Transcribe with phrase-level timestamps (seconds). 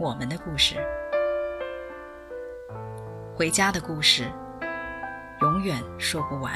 [0.00, 0.74] 我们的故事，
[3.36, 4.24] 回家的故事，
[5.40, 6.52] 永远说不完。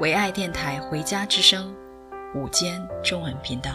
[0.00, 1.76] 唯爱电台《回家之声》
[2.40, 3.70] 午间中文频道，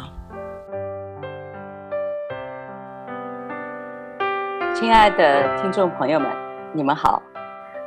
[4.73, 6.31] 亲爱的听众朋友们，
[6.73, 7.22] 你们好，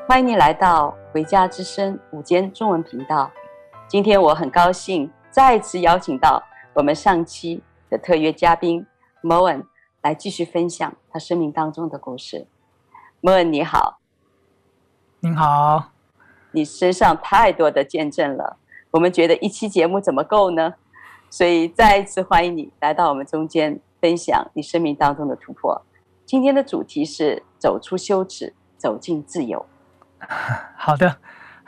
[0.07, 3.29] 欢迎你来到《回家之声》午间中文频道。
[3.89, 6.41] 今天我很高兴再次邀请到
[6.75, 8.87] 我们上期的特约嘉宾
[9.23, 9.67] Moen
[10.03, 12.47] 来继续分享他生命当中的故事。
[13.23, 13.99] Moen 你好，
[15.21, 15.93] 您好，
[16.53, 18.59] 你身上太多的见证了，
[18.91, 20.75] 我们觉得一期节目怎么够呢？
[21.29, 25.83] 所以再一次欢迎你来到我们中间分享你生命当中的突破。
[26.25, 29.67] 今天的主题是走出羞耻，走进自由。
[30.77, 31.17] 好的。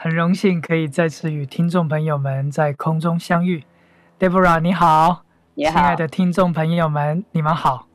[0.01, 3.65] 很荣幸可以再次与听众朋友们在空中相遇
[4.17, 5.25] ，Deborah 你好，
[5.59, 7.89] 亲爱的听众朋友们，你们好。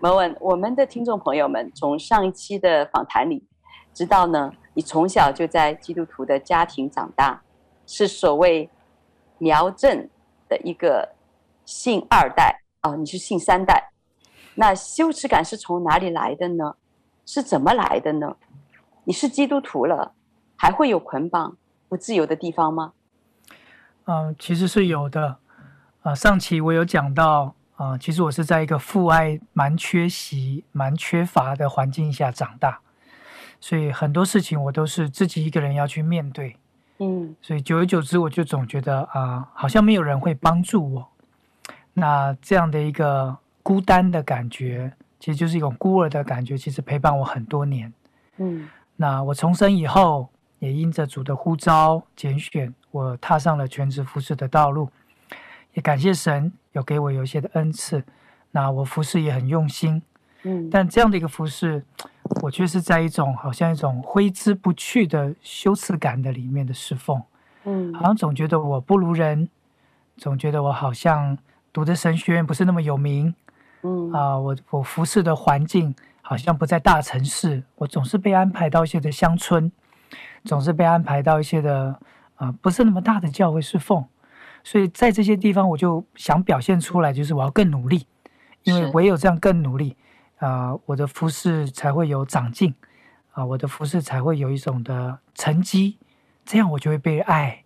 [0.00, 3.44] Moen，我们的听众朋友们从上一期的访谈里
[3.92, 7.42] 知道呢，你从小就在基督徒的家庭长大，
[7.84, 8.70] 是所谓
[9.38, 10.08] 苗正
[10.48, 11.16] 的一个
[11.64, 13.90] 信二代哦，你是信三代，
[14.54, 16.76] 那羞耻感是从哪里来的呢？
[17.24, 18.36] 是怎么来的呢？
[19.02, 20.12] 你是基督徒了。
[20.58, 22.92] 还会有捆绑不自由的地方吗？
[24.04, 25.38] 嗯、呃，其实是有的。
[26.06, 32.78] 啊、呃，上期我有讲到啊、呃，其实我是在一个父爱蛮缺席、蛮缺乏的环境下长大，
[33.58, 36.56] 所以很多事情我都是自己一个人要去面对。
[36.98, 41.08] 嗯，所以久而久之，我就总觉得啊、呃，好像没有人会帮助我。
[41.94, 47.92] 那这样的一个孤单的感觉，其实就是一种孤儿的感觉，其实陪伴我很多年。
[48.36, 50.28] 嗯，那我重生以后。
[50.58, 54.88] 也因着主的呼召拣选，我踏上了全职服饰的道路。
[55.76, 58.02] 也感谢神有给我有一些的恩赐，
[58.50, 60.02] 那我服侍也很用心。
[60.42, 61.84] 嗯，但这样的一个服侍，
[62.40, 67.22] 我却是在一种好像一种挥之不去的羞耻感的里面的侍奉。
[67.64, 69.50] 嗯，好像总觉得我不如人，
[70.16, 71.36] 总觉得我好像
[71.74, 73.34] 读的神学院不是那么有名。
[73.82, 79.70] 嗯啊，我我服侍的环境好像不在大城市，我总是被安排到一些的乡村。
[80.44, 81.88] 总是被安排到一些的
[82.36, 84.04] 啊、呃，不是那么大的教会侍奉，
[84.66, 88.04] 所以在这些地方，我就想表现出来，就是我要更努力，
[88.64, 89.96] 因为唯有这样更努力
[90.38, 92.74] 啊、呃，我的服饰才会有长进
[93.30, 95.98] 啊、呃，我的服饰才会有一种的成绩，
[96.44, 97.62] 这样我就会被爱、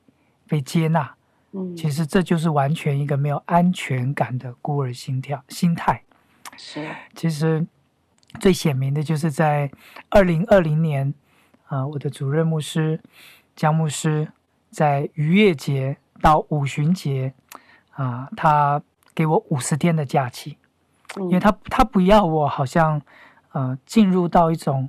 [0.47, 1.15] 被接纳。
[1.53, 6.03] 嗯，其实这就是完全一个没有安全感的孤儿心跳心态。
[6.59, 7.67] 是，其实
[8.39, 9.71] 最显明的就是在
[10.11, 11.15] 二零二零年。
[11.65, 13.01] 啊，我的主任牧师
[13.57, 14.31] 江牧师
[14.71, 17.35] 在逾越节到五旬节，
[17.93, 18.81] 啊，他
[19.15, 20.57] 给我五十天的假期，
[21.17, 23.01] 因为他他不要我好像
[23.53, 24.89] 呃进入到一种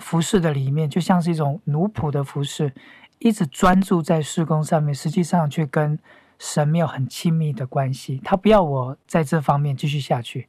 [0.00, 2.72] 服饰的里面，就像是一种奴仆的服饰，
[3.18, 5.98] 一直专注在施工上面，实际上却跟
[6.38, 8.20] 神没有很亲密的关系。
[8.24, 10.48] 他不要我在这方面继续下去，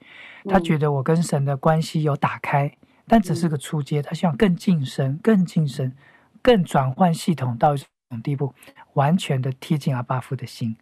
[0.50, 2.72] 他觉得我跟神的关系有打开。
[3.08, 5.94] 但只是个初阶，他希望更晋升、更晋升、
[6.42, 7.78] 更转换系统到一
[8.16, 8.54] 种地步，
[8.94, 10.76] 完全的贴近阿巴夫的心。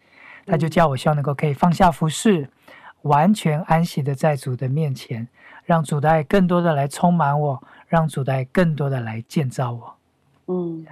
[0.45, 2.49] 他就叫我希望能够可以放下服饰，
[3.01, 5.27] 完全安息的在主的面前，
[5.65, 9.95] 让主的爱更多的来充满我，让主的爱更多的来建造我。
[10.47, 10.85] 嗯，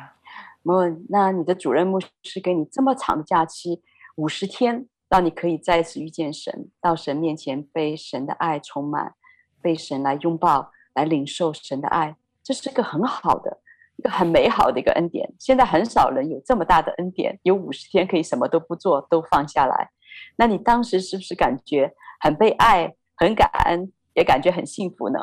[0.63, 0.73] 那
[1.09, 3.81] 那你的主任牧师给你这么长的假期，
[4.15, 9.13] 五十天，让你可以再次遇见神，到神面前被神的爱充满，
[9.61, 10.71] 被神来拥抱。
[10.93, 13.60] 来领受神的爱，这是个很好的、
[14.09, 15.31] 很美好的一个恩典。
[15.37, 19.89] 现在很少人有这么大的恩典，有五十天可以什么都不做，都放下来。
[20.35, 25.19] 那你当时是不是感觉很被爱、很感恩，也感觉很幸福呢？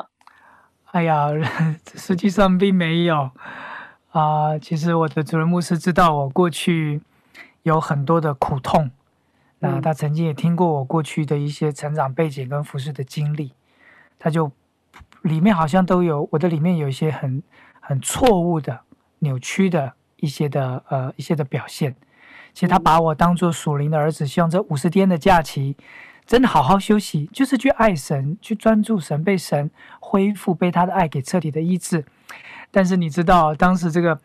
[0.91, 1.29] 哎呀，
[1.95, 3.31] 实际上并没有
[4.11, 4.59] 啊、呃。
[4.59, 7.01] 其实我的主任牧师知道我过去
[7.63, 8.91] 有很多的苦痛，
[9.59, 13.53] 那他曾经也听过我过去的一些成长背景跟服饰的经历，
[14.17, 14.51] 他就。
[15.23, 17.43] 里面好像都有我的里面有一些很
[17.89, 18.81] 很错误的
[19.17, 21.95] 扭曲的一些的呃一些的表现。
[22.53, 25.75] 其实他把我当做属灵的儿子，希望这五十天的假期，
[26.23, 32.05] 真的好好休息，就是去爱神，去专注神，被神恢复，被他的爱给彻底的医治。
[32.69, 34.19] 但是你知道，当时这个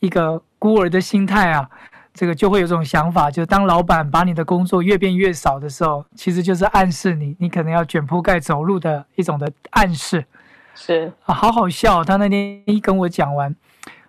[0.00, 1.70] 一个孤儿的心态啊，
[2.12, 10.24] 这个就会有种想法，就是当老板把你的工作越变越少的时候，其实就是暗示你，你可能要卷铺盖走路的一种的暗示。
[10.74, 12.02] 是啊，好好笑。
[12.04, 13.54] 他那天一跟我讲完，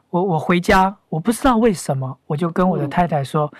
[0.09, 3.51] 我我回家，我不知道为什么，我就跟我的太太说，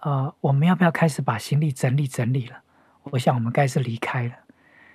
[0.00, 2.56] 嗯、呃，我们要不要开始把行李整理整理了？
[3.10, 4.32] 我想我们该是离开了。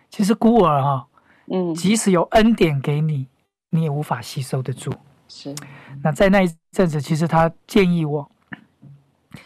[0.09, 1.05] 其实孤儿哈、哦，
[1.51, 3.27] 嗯，即使有恩典给你，
[3.69, 4.93] 你也无法吸收得住。
[5.27, 5.53] 是。
[6.01, 8.31] 那在那一阵子，其实他建议我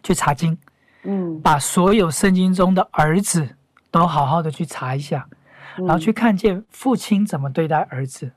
[0.04, 0.56] 去查经，
[1.04, 3.56] 嗯，把所有圣经中的儿子
[3.90, 5.38] 都好好的去查一下，嗯、
[5.78, 8.32] 然后去看见父亲怎么对待儿子，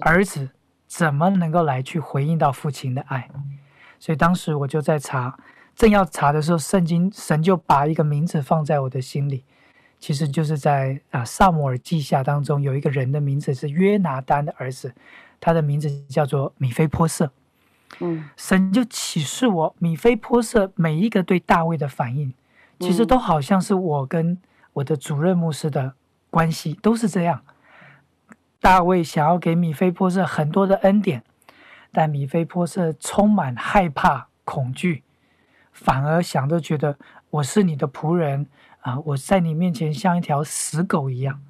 [0.00, 0.50] 儿子
[0.86, 3.28] 怎么能够来去回应到父亲的爱。
[3.98, 5.38] 所以当时我就在查，
[5.74, 9.44] 正要查的时候，圣经神就把一个名字放在我的心里。
[9.98, 14.94] 其实就是在啊，撒母耳记下当中有一个人的名字是约拿丹的儿子，
[15.40, 17.32] 他的名字叫做米菲波瑟。
[18.00, 22.34] 嗯，神就启示我，米菲波瑟每一个对大卫的反应，
[22.80, 24.36] 其实都好像是我跟
[24.74, 25.94] 我的主任牧师的
[26.34, 27.44] 关系都是这样。
[28.58, 31.22] 大卫想要给米菲波设很多的恩典，
[31.92, 35.04] 但米菲波设充满害怕、恐惧，
[35.70, 36.98] 反而想着觉得
[37.30, 38.48] 我是你的仆人。
[38.80, 38.98] 啊！
[39.06, 41.40] 我在你面前像一条死狗一样。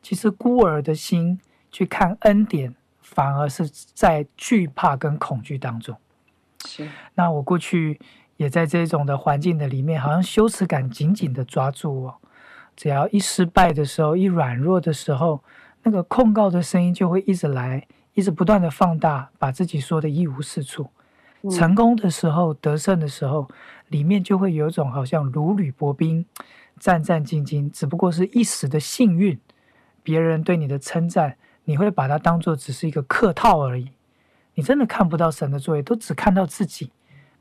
[0.00, 1.38] 其实孤儿的心
[1.70, 5.94] 去看恩典，反而是在惧怕跟恐惧当中。
[6.64, 6.88] 是。
[7.16, 8.00] 那我过去
[8.38, 12.20] 也在这种的环境的里面，好像羞耻感紧紧的抓住我。
[12.80, 15.44] 只要一失败的时候，一软弱的时候，
[15.82, 20.88] 那个控告的声音就会一直来，一直不断的放大，把自己说的一无是处。
[21.42, 21.50] 嗯。
[21.50, 23.46] 成功的时候，得胜的时候，
[23.88, 26.24] 里面就会有一种好像如履薄冰。
[26.78, 29.38] 战战兢兢，只不过是一时的幸运。
[30.02, 33.90] 别人对你的称赞，你会把它当做只是一个客套而已。
[34.54, 36.92] 你真的看不到神的作为，都只看到自己。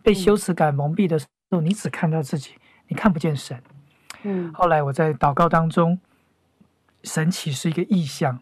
[0.03, 2.55] 被羞耻感蒙蔽的时候，你只看到自己，
[2.89, 3.57] 你看不见神。
[4.53, 5.99] 后来我在祷告当中，
[7.03, 8.41] 神启示一个意象，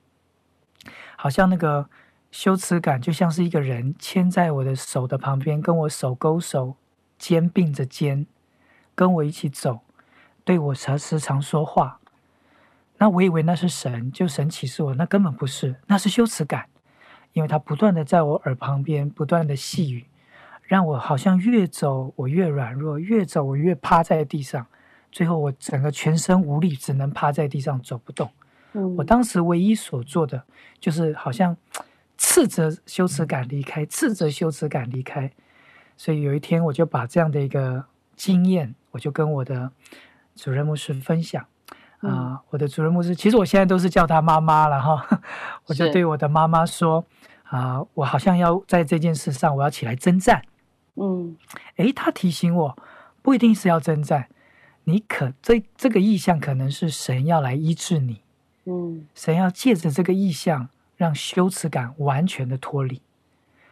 [1.16, 1.90] 好像那个
[2.32, 6.76] 羞耻感就像是一个人牵在我的手的旁边，跟我手勾手，
[7.18, 8.26] 肩并着肩，
[8.96, 9.82] 跟我一起走。
[10.44, 12.00] 对我时时常说话，
[13.00, 16.70] 那我以为那是神，就神启示我，那根本不是，那是羞耻感，
[17.34, 20.08] 因为他不断的在我耳旁边不断的细语，
[20.64, 24.68] 让我好像越走我越软弱，越走我越趴在地上，
[25.12, 28.30] 最后我整个全身无力，只能趴在地上走不动。
[28.74, 30.44] 嗯，我当时唯一所做的
[30.80, 31.56] 就是好像
[32.18, 35.32] 斥责羞耻感离开，斥责羞耻感离开。
[35.96, 39.72] 所以有一天我就把这样的一个经验，我就跟我的。
[40.40, 45.04] 主任牧师分享啊、嗯呃，我的主任牧师，其实我现在都是叫他妈妈了哈。
[45.66, 47.04] 我就对我的妈妈说
[47.46, 50.44] 啊、呃，我好像要在这件事上，我要起来征战。
[50.94, 51.36] 嗯，
[51.78, 52.78] 诶，他提醒我，
[53.24, 54.30] 不一定是要征战，
[54.90, 58.22] 你可这这个意象可能是神要来医治你。
[58.64, 63.02] 嗯，神要借着这个意象，让羞耻感完全的脱离。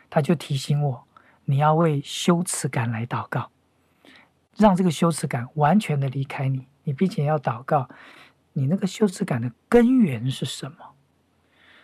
[0.10, 1.08] 他就提醒我，
[1.46, 3.50] 你要为羞耻感来祷告。
[4.58, 7.88] 让这个羞耻感完全的离开你，你并且要祷告，
[8.52, 10.78] 你那个羞耻感的根源是什么？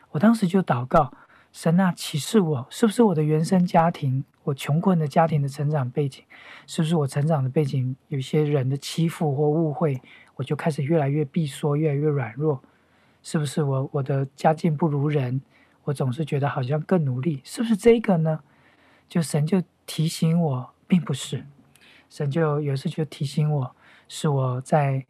[0.10, 1.14] 我当时就祷告，
[1.52, 6.24] 神啊，启示我，是不是我的原生家庭，我穷困的家庭的成长背景，
[6.66, 10.02] 是不是我成长的背景有些人的欺负或误会，
[10.36, 12.62] 我就开始越来越闭缩，越来越软弱？
[13.22, 15.42] 是不是我我的家境不如人，
[15.84, 18.40] 我总是觉得好像更努力，是不是这个呢？
[19.10, 21.46] 就神就提醒我，并不是。
[22.10, 23.76] 神就有时就提醒我，
[24.08, 25.06] 是我在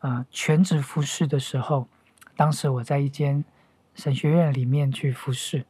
[0.00, 1.88] 啊、呃、全职服侍的时候，
[2.36, 3.44] 当时我在一间
[3.94, 5.64] 神学院里面去服侍，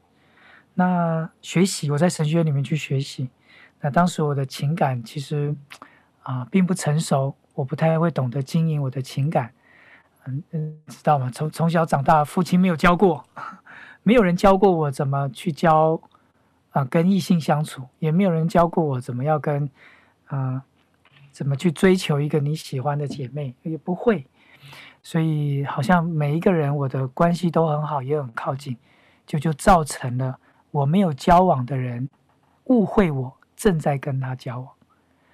[0.75, 3.31] 那学习我在神学院里面去学习，
[3.81, 5.55] 那当时我的情感其实
[6.23, 9.53] 啊、并不成熟，我不太会懂得经营我的情感，
[10.27, 11.31] 嗯嗯，知道吗？
[11.33, 13.25] 从从小长大，父亲没有教过，
[14.03, 16.01] 没有人教过我怎么去教
[16.71, 19.71] 啊、跟异性相处，也没有人教过我怎么要跟
[20.27, 20.63] 啊。
[21.33, 24.25] 怎么去追求一个你喜欢的姐妹也不会，
[25.03, 28.77] 所以好像每一个人我的关系都很好，也很靠近，
[29.27, 30.39] 就就造成了
[30.75, 32.09] 我没有交往的人
[32.65, 34.69] 误会我正在跟他交往，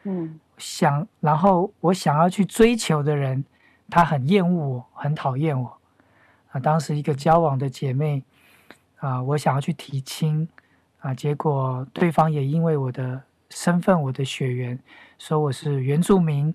[0.05, 3.43] 嗯，想然后我想要去追求的人，
[3.89, 5.79] 他很厌恶我，很讨厌我，
[6.53, 8.23] 啊，当时一个交往的姐妹，
[8.99, 10.47] 啊，我想要去提亲，
[11.01, 13.23] 啊，结果对方也因为我的。
[13.53, 14.79] 身份，我的血缘
[15.19, 16.55] 说我是原住民，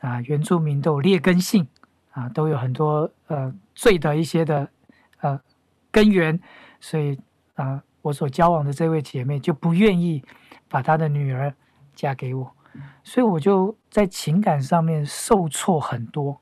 [0.00, 1.66] 啊，原住民都有劣根性，
[2.10, 4.68] 啊，都有很多呃罪的一些的
[5.20, 5.40] 呃
[5.90, 6.38] 根源，
[6.80, 7.18] 所以
[7.54, 10.22] 啊，我所交往的这位姐妹就不愿意
[10.68, 11.52] 把她的女儿
[11.94, 12.52] 嫁给我，
[13.02, 16.38] 所以我就在情感上面受挫很多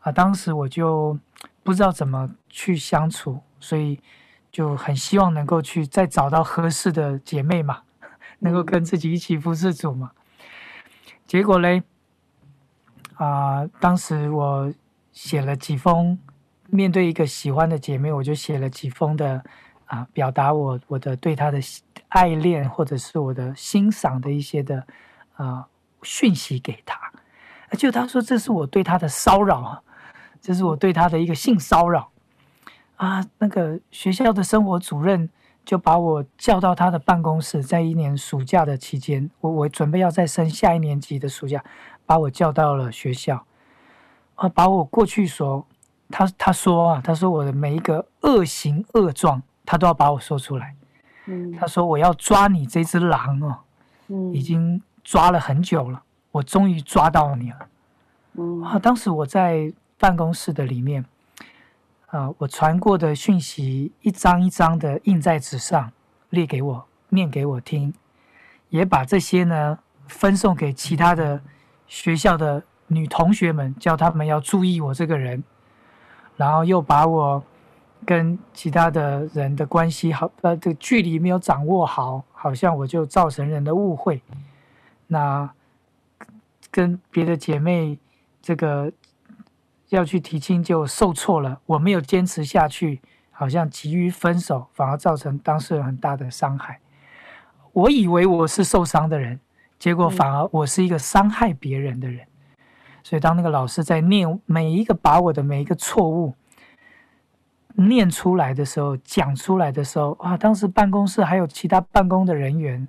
[0.00, 0.10] 啊。
[0.10, 1.18] 当时我就
[1.62, 4.00] 不知道怎么去相处，所以
[4.50, 7.82] 就很希望能够去再找到合适的姐妹嘛，
[8.38, 10.12] 能够跟自己一起服侍主嘛。
[11.26, 11.82] 结果嘞，
[13.14, 14.72] 啊，当时我。
[15.10, 16.16] 写了几封，
[16.66, 19.44] 面对一个喜欢的姐妹，我就写了几封的
[19.88, 21.58] 啊，表达我我的对他的
[22.08, 24.86] 爱恋，或者是我的欣赏的一些的
[25.34, 25.66] 啊
[26.02, 26.96] 讯息给他。
[27.76, 29.82] 就他说这是我对他的骚扰啊，
[30.40, 32.10] 这是我对他的一个性骚扰
[32.96, 33.22] 啊。
[33.38, 35.28] 那个学校的生活主任
[35.64, 41.62] 就把我叫到他的办公室，在一年暑假的期间，我我准备要再升下一年级的暑假，
[42.06, 43.44] 把我叫到了学校。
[44.36, 45.66] 啊，把我过去所，
[46.08, 50.74] 他他说啊，他说我的每一个恶行恶状，他都要把我说出来。
[51.26, 53.58] 嗯，他说我要抓你这只狼哦，
[54.08, 57.58] 嗯，已经抓了很久了，我终于抓到你了。
[58.38, 61.04] 嗯，啊，当时我在办公室的里面，
[62.06, 65.92] 啊，我传过的讯息一张一张的印在纸上，
[66.30, 67.92] 列给我念给我听，
[68.70, 71.42] 也把这些呢分送给其他的
[71.86, 72.62] 学校的。
[72.90, 75.44] 女同学们叫他们要注意我这个人，
[76.38, 77.44] 然后又把我
[78.06, 84.22] 跟其他的人的关系好，呃，这个距离没有掌握好，好像我就造成人的误会。
[85.06, 85.50] 那
[86.70, 87.98] 跟别的姐妹
[88.40, 88.90] 这个
[89.88, 93.00] 要去提亲就受挫了，我没有坚持下去，
[93.30, 96.80] 好像急于分手，反而造成当事人很大的伤害。
[97.72, 99.38] 我以为我是受伤的人，
[99.78, 102.26] 结果反而我是一个伤害别人的人。
[103.02, 106.34] 所以，当那个老师在念每一个把我的每一个错误
[107.78, 112.88] 念出来的时候，讲出来的时候，啊，当时办公室还有其他办公的人员，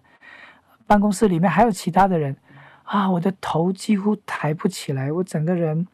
[0.88, 2.36] 办公室里面还有其他的人，
[2.84, 5.88] 啊，我的头几乎抬不起来，我整个人，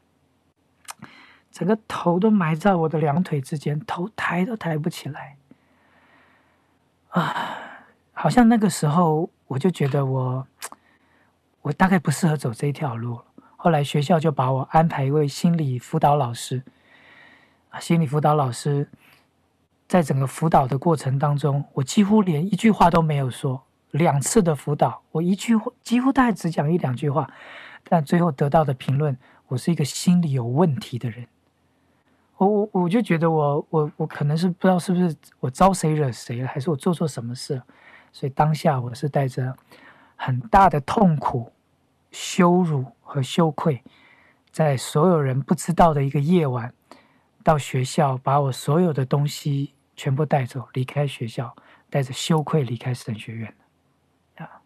[1.51, 5.35] 整个头都埋在我的两腿之间，头抬都抬不起来，
[7.09, 7.57] 啊，
[8.13, 10.47] 好像那个时候我就觉得我，
[11.63, 13.19] 我大概不适合走这一条路。
[13.57, 16.63] 后来学校就把我安排一位心理辅导老师，
[17.79, 18.89] 心理辅导老师
[19.87, 23.61] 在整个辅导的过程当中，我几乎连一句话都没有说。
[23.91, 27.29] 两次的辅导，我一句话几乎大概只讲一两句话，
[27.87, 29.17] 但最后得到的评论，
[29.47, 31.25] 我是一个心理有问题的人。
[32.37, 37.63] 我我我就觉得我我我可能是不知道是不是我招谁惹谁了，还是我做错什么事了，
[38.11, 39.55] 所以当下我是带着
[40.15, 41.51] 很大的痛苦、
[42.11, 42.85] 羞辱。
[43.07, 43.81] 和羞愧，
[44.51, 46.73] 在所有人不知道的一个夜晚，
[47.45, 51.55] 到学校把我所有的东西全部带走，离开学校，
[51.91, 53.55] 带着羞愧离开神学院。
[54.37, 54.63] 啊，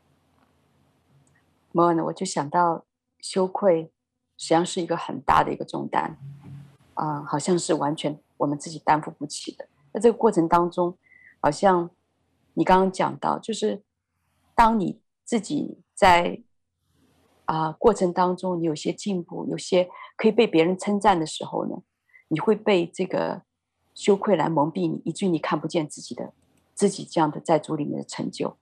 [1.74, 2.86] 莫呢，我就想到
[3.20, 3.92] 羞愧
[4.38, 6.18] 实际上是一个很大的一个重担，
[6.94, 9.68] 啊，好像是完全我们自己担负不起的。
[9.92, 10.98] 在这个过程当中，
[11.42, 11.90] 好像
[12.54, 13.84] 你刚刚讲到，就是
[14.56, 16.42] 当你自己在。
[17.44, 21.82] 啊，过程当中你有些进步，有些可以被别人称赞的时候呢，
[22.30, 23.44] 你会被这个
[23.94, 26.34] 羞愧来蒙蔽你，以至于你看不见自己的
[26.74, 28.58] 自己这样的在主里面的成就，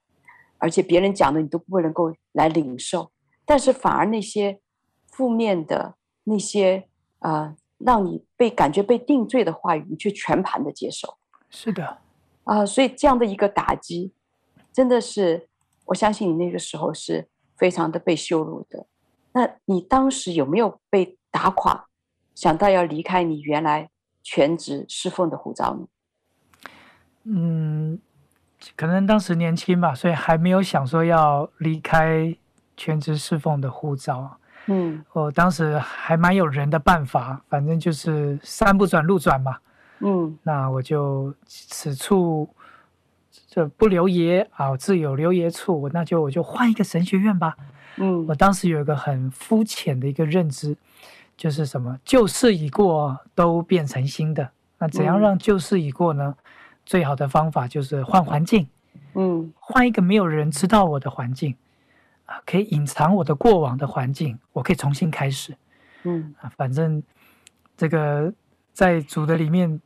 [0.58, 3.10] 而且别人讲的你都不能够来领受，
[3.46, 4.60] 但是反而那些
[5.06, 5.94] 负面的
[6.24, 6.88] 那些
[7.20, 11.16] 啊，让你被感觉被定罪的话语，你却全盘的接受。
[11.48, 11.98] 是的，
[12.44, 14.12] 啊，所以这样的一个打击，
[14.72, 15.48] 真的是
[15.86, 17.28] 我相信你那个时候是。
[17.58, 18.86] 非常的被羞辱的，
[19.32, 21.87] 那你当时有没有被打垮，
[22.38, 23.88] 想到要离开你原来
[24.22, 25.88] 全职侍奉的护照呢？
[27.24, 27.98] 嗯，
[28.76, 32.32] 可能当时年轻吧，所以还没有想说要离开
[32.76, 34.38] 全职侍奉的护照。
[34.66, 39.56] 嗯，我当时还蛮有人的办法，反正就是山不转路转嘛。
[39.98, 42.48] 嗯，那我就此处。
[43.48, 45.90] 这不留爷啊，自有留爷处。
[45.92, 47.56] 那就我就换一个神学院吧。
[47.96, 50.76] 嗯，我当时有一个很肤浅的一个认知，
[51.38, 54.50] 就是什么旧事已过，都变成新的。
[54.76, 56.34] 那怎样让旧事已过呢？
[56.36, 56.44] 嗯，
[56.84, 58.68] 最好的方法就是换环境。
[59.14, 61.54] 嗯，换一个没有人知道我的环境
[62.26, 65.56] 啊，可以隐藏我的过往的环境，我可以重新开始。
[66.02, 67.02] 嗯啊，反正
[67.76, 68.32] 这个
[68.72, 69.80] 在组的里面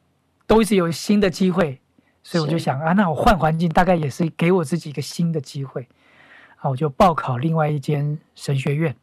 [0.46, 1.78] 都一直有新的机会。
[2.24, 5.88] 所以我就想啊，那我换环境大概也是给我自己一个新的机会，
[6.56, 8.94] 啊，我就报考另外一间神学院。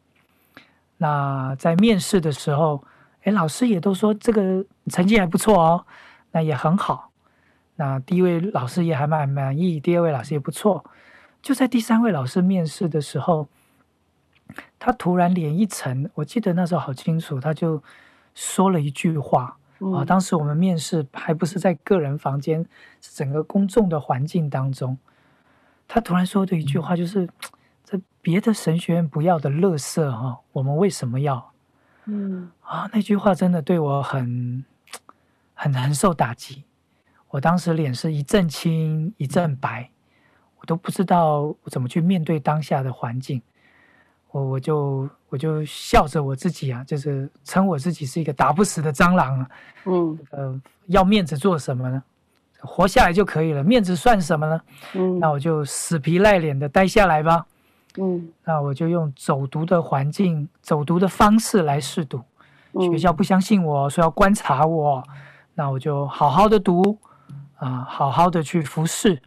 [1.01, 2.83] 那在面试的时候，
[3.23, 5.85] 哎，老师也都说这个成绩还不错哦，
[6.31, 7.09] 那也很好。
[7.77, 10.85] 那第一位老师也还蛮满意，第二位老师也不错。
[11.41, 13.47] 就在第三位老师面试的时候，
[14.77, 17.81] 他突然脸一沉，我记得那时候好清楚，他就
[18.35, 19.55] 说了一句话。
[19.95, 22.65] 啊，当时我们面试还不是在个人房间，
[22.99, 24.97] 是整个公众的环境当中。
[25.87, 27.29] 他突然说的一句话就是
[27.89, 31.51] ：“这别的神学院不要的乐色哈，我们为什么要？”
[32.05, 34.63] 嗯，啊，那句话真的对我很
[35.55, 36.63] 很难受打击。
[37.29, 39.89] 我当时脸是一阵青一阵白，
[40.59, 43.41] 我都不知道怎么去面对当下的环境。
[44.31, 49.49] 我我就我就笑着我自己啊，就是称我自己是一个打不死的蟑螂啊。
[49.85, 52.03] 嗯，呃，要面子做什么呢？
[52.59, 54.61] 活下来就可以了，面子算什么呢？
[54.93, 57.45] 嗯，那我就死皮赖脸的待下来吧。
[57.99, 62.21] 嗯，那我就用走读的环境、走读的方式来试读。
[62.73, 65.03] 学校不相信我说要观察我，
[65.55, 66.97] 那我就好好的读
[67.57, 69.21] 啊，好好的去服侍。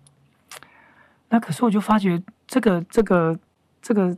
[1.28, 3.38] 那可是我就发觉这个这个
[3.80, 4.16] 这个。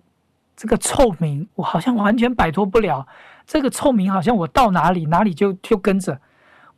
[0.57, 3.05] 这个臭名，我好像完全摆脱不了。
[3.45, 6.21] 这个臭名，好像我到哪里，哪里就就跟着。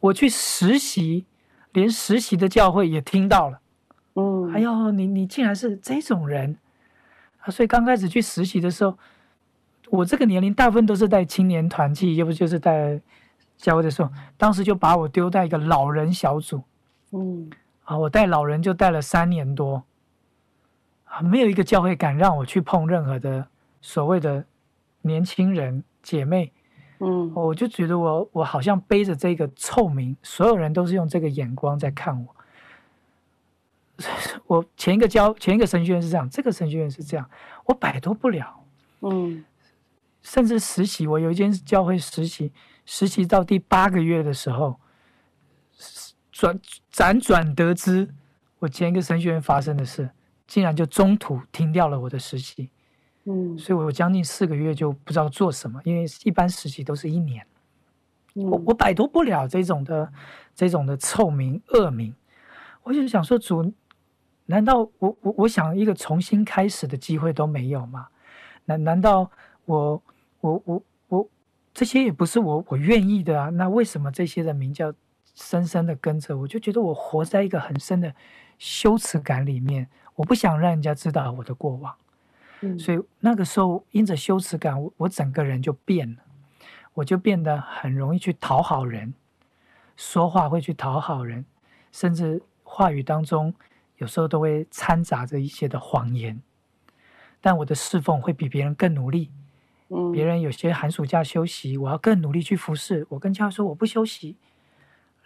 [0.01, 1.27] 我去实习，
[1.73, 3.61] 连实习的教会也听到了。
[4.15, 6.57] 嗯，哎呦，你你竟然是这种人
[7.47, 7.51] 啊！
[7.51, 8.99] 所以刚开始去实习的时候，
[9.89, 13.01] 我这个年龄大部分都是带青年团契，要不就是带
[13.57, 16.63] 教会的时候，当时就把我丢在一个老人小组。
[17.13, 17.49] 嗯，
[17.85, 19.85] 啊，我带老人就带了三年多，
[21.05, 23.47] 啊，没有一个教会敢让我去碰任何的。
[23.81, 24.45] 所谓的
[25.03, 26.53] 年轻人姐妹，
[26.99, 32.36] 嗯，我就觉得我我好像背着这个臭名，所有人都是用这个眼光在看我。
[34.47, 37.29] 我前一个教前一个神学院是这样，这个神学院是这样，
[37.65, 38.65] 我摆脱不了，
[39.01, 39.45] 嗯，
[40.23, 42.53] 甚至实习，我有一间教会实习，
[42.85, 44.79] 实习到第八个月的时候，
[46.31, 46.61] 转
[46.93, 48.09] 辗转得知
[48.59, 50.11] 我前一个神学院发生的事，
[50.47, 52.71] 竟然就中途停掉了我的实习。
[53.25, 57.45] 嗯，所以我有将近四个月就不知道做什么，因为一般实习都是一年，
[58.35, 60.13] 嗯、我我摆脱不了这种的
[60.55, 62.15] 这种的臭名恶名，
[62.85, 63.73] 我就想说主，
[64.47, 68.09] 难道我我我想一个重新开始的机会都没有吗？
[68.65, 69.31] 难难道
[69.65, 70.03] 我
[70.41, 71.29] 我我我
[71.75, 73.49] 这些也不是我我愿意的啊？
[73.51, 74.93] 那为什么这些人名叫
[75.35, 76.49] 深深的跟着我？
[76.49, 78.15] 就觉得我活在一个很深的
[78.59, 81.95] 羞耻感里面，我不想让人家知道我的过往。
[82.63, 86.23] 嗯所以那个时候，因着羞耻感，我我整个人就变了，
[86.95, 89.13] 我就变得很容易去讨好人，
[89.95, 91.45] 说话会去讨好人，
[91.93, 93.55] 甚至话语当中
[93.99, 96.41] 有时候都会掺杂着一些的谎言。
[97.41, 99.31] 但我的侍奉会比别人更努力。
[99.89, 103.07] 嗯，别人有些寒暑假休息，我要更努力去服侍。
[103.11, 104.37] 我跟教会说我不休息，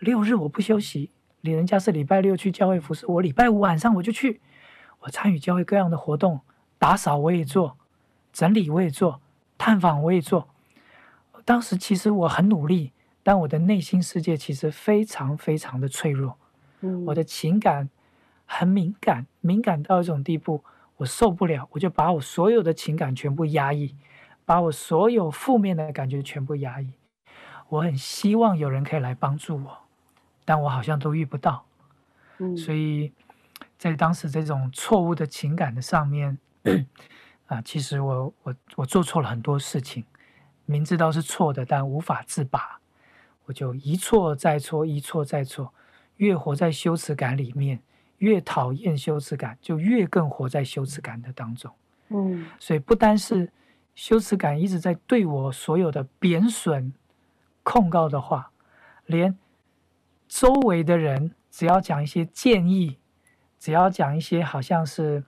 [0.00, 1.10] 六日我不休息。
[1.40, 4.42] 人家是礼拜六去教会服侍，我礼拜五晚上我就去，
[5.00, 6.40] 我参与教会各样的活动。
[6.78, 7.78] 打扫我也做，
[8.32, 9.22] 整理我也做，
[9.56, 10.48] 探访我也做。
[11.46, 16.36] 当时其实我很努力，但我的内心世界其实非常非常的脆弱。
[16.80, 17.88] 嗯，我的情感
[18.52, 20.64] 很敏感，敏感到一种地步，
[20.96, 23.94] 我受不了，我就把我所有的情感全部压抑，
[24.44, 26.92] 把我所有负面的感觉全部压抑。
[27.68, 29.78] 我很希望有人可以来帮助我，
[30.44, 31.64] 但我好像都遇不到。
[32.38, 33.12] 嗯，所以
[33.78, 36.36] 在当时这种错误的情感的上面。
[37.46, 40.04] 啊，其实我我我做错了很多事情，
[40.66, 42.80] 明知道是错的，但无法自拔，
[43.46, 45.72] 我就一错再错，一错再错，
[46.16, 47.80] 越活在羞耻感里面，
[48.20, 51.70] 越讨厌羞耻感，就越更活在羞耻感的当中。
[52.08, 53.52] 嗯，所以不单是
[53.94, 56.94] 羞耻感一直在对我所有的贬损、
[57.62, 58.50] 控告的话，
[59.04, 59.36] 连
[60.26, 62.96] 周围的人只要讲一些建议，
[63.58, 65.24] 只要讲一些好像是。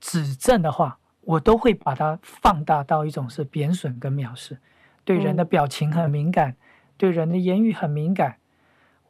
[0.00, 4.56] 指正的话，我都会把它放大到一种是贬损跟藐视，
[5.04, 6.56] 对人的表情很敏感，嗯、
[6.96, 8.36] 对人的言语很敏感，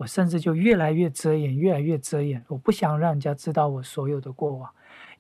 [0.01, 2.43] 我甚至就越来越遮掩，越来越遮掩。
[2.49, 4.71] 我不想让人家知道我所有的过往，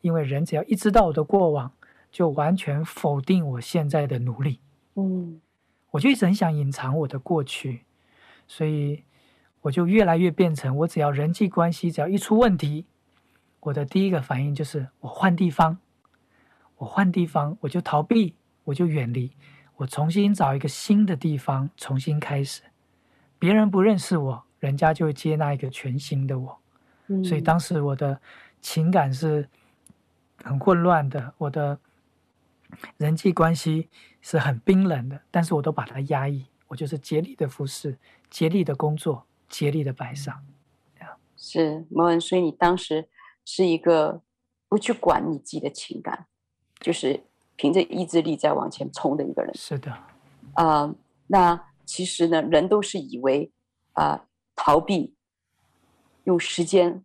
[0.00, 1.70] 因为人只要一知道我的过往，
[2.10, 4.58] 就完全否定我现在的努力。
[4.94, 5.38] 嗯，
[5.90, 7.82] 我就一直很想隐藏我的过去，
[8.46, 9.04] 所以
[9.60, 12.86] 我就越来越变成，我只要人际关系只要一出问题。
[13.60, 15.76] 我的第一个反应就是我换地方，
[16.78, 19.32] 我换地方，我就逃避，我就远离，
[19.76, 22.62] 我重新找一个新的地方重新开始。
[23.38, 26.58] 别人不认识我，人家就会接纳一个全新的我。
[27.08, 27.24] 嗯。
[27.24, 28.20] 所以当时我的
[28.60, 29.48] 情感是
[30.44, 31.78] 很混乱的，我的
[32.96, 33.88] 人际关系
[34.20, 37.98] 是很冰冷的，但是我都把它压抑，我就是竭力的服侍，
[38.30, 40.44] 竭力的工作，竭力的摆上。
[41.42, 43.08] 是摩恩，所以你当时
[43.46, 44.20] 是一个
[44.68, 46.26] 不去管你自己的情感，
[46.78, 47.24] 就是
[47.56, 49.50] 凭着意志力在往前冲的一个人。
[49.54, 49.90] 是的，
[50.52, 50.94] 啊、呃，
[51.28, 53.50] 那其实呢，人都是以为
[53.94, 54.26] 啊、呃，
[54.62, 55.16] 逃避，
[56.24, 57.02] 用时间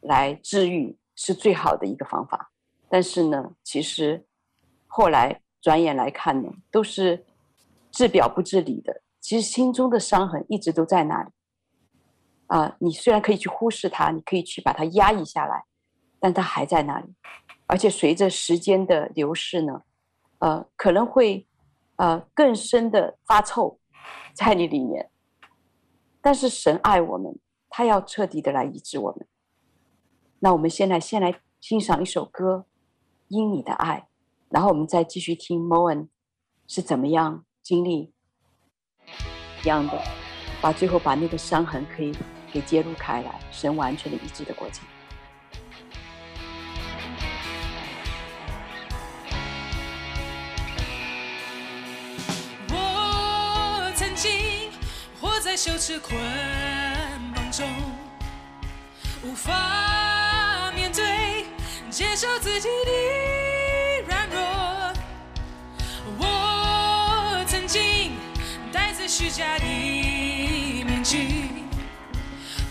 [0.00, 2.52] 来治愈是最好的一个方法。
[2.88, 4.24] 但是呢，其实
[4.86, 7.26] 后来转眼来看呢，都是
[7.90, 9.02] 治表不治理的。
[9.20, 11.30] 其实心中的伤痕一直都在那里。
[12.46, 15.64] 啊、你虽然可以去忽视它，你可以去把它压抑下来，
[16.20, 17.12] 但它还在那里，
[17.66, 19.82] 而且随着时间的流逝呢，
[20.38, 21.48] 呃，可能会
[21.96, 23.80] 呃更深的发臭
[24.32, 25.10] 在你里面。
[26.24, 29.28] 但是神爱我们，他要彻底的来医治我们。
[30.38, 32.64] 那我们现在先来欣赏一首歌，
[33.28, 34.00] 《因你的爱》，
[34.48, 36.08] 然后我们再继续听 Moen
[36.66, 38.14] 是怎么样经历
[39.62, 40.00] 一样的，
[40.62, 42.12] 把最后把那个伤痕可以。
[42.54, 44.86] 给揭露开来，神完全的医治的过程。
[55.54, 56.18] 在羞耻捆
[57.32, 57.64] 绑中，
[59.22, 61.46] 无法面对
[61.92, 64.92] 接受自己的软弱。
[66.18, 68.16] 我曾经
[68.72, 71.44] 戴着虚假的面具。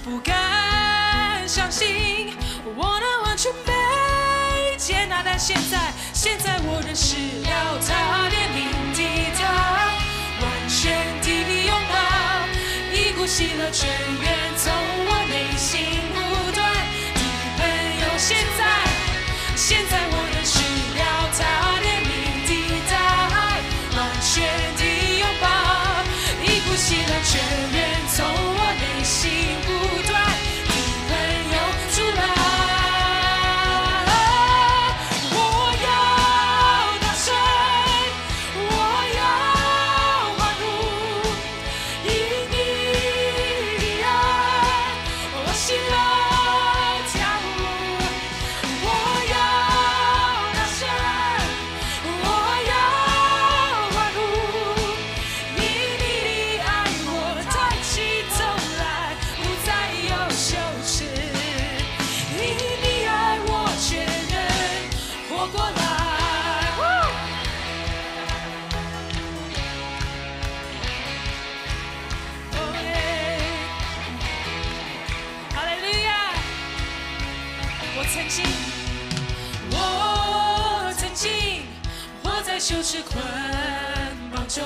[0.03, 2.35] 不敢相信
[2.75, 7.15] 我能完全被接纳，但现在，现在我认识
[7.45, 8.59] 了他怜悯
[8.93, 8.99] 的
[9.39, 9.41] 他，
[10.41, 11.21] 完全，
[13.23, 15.79] 呼吸了全员，从我内心
[16.13, 16.61] 不断，
[17.15, 17.21] 你
[17.57, 17.63] 很
[18.01, 18.61] 涌现在，
[19.55, 20.59] 现在我有需
[20.99, 21.39] 要他
[21.79, 22.11] 怜悯
[22.43, 22.91] 的
[23.33, 23.63] 爱，
[23.95, 24.41] 安血
[24.77, 24.83] 的
[25.19, 25.47] 拥抱，
[26.41, 27.39] 你呼吸了全
[27.71, 27.79] 员，
[28.13, 29.92] 从我内心不断。
[82.65, 83.21] 就是捆
[84.31, 84.61] 绑咒。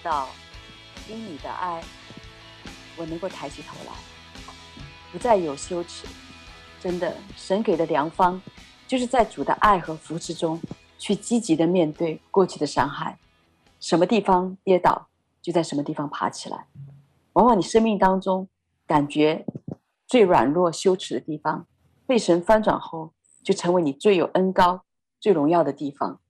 [0.00, 0.28] 到
[1.08, 1.82] 因你的爱，
[2.96, 3.92] 我能够抬起头来，
[5.12, 6.06] 不再有羞耻。
[6.80, 8.40] 真的，神给的良方，
[8.86, 10.60] 就是在主的爱和扶持中，
[10.98, 13.18] 去积极的面对过去的伤害。
[13.80, 15.08] 什么地方跌倒，
[15.40, 16.66] 就在什么地方爬起来。
[17.32, 18.48] 往往你生命当中
[18.86, 19.44] 感觉
[20.06, 21.66] 最软弱、羞耻的地方，
[22.06, 24.84] 被神翻转后，就成为你最有恩高、
[25.20, 26.20] 最荣耀的地方。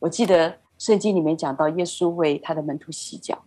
[0.00, 0.63] 我记得。
[0.78, 3.44] 圣经里面讲到，耶稣为他的门徒洗脚。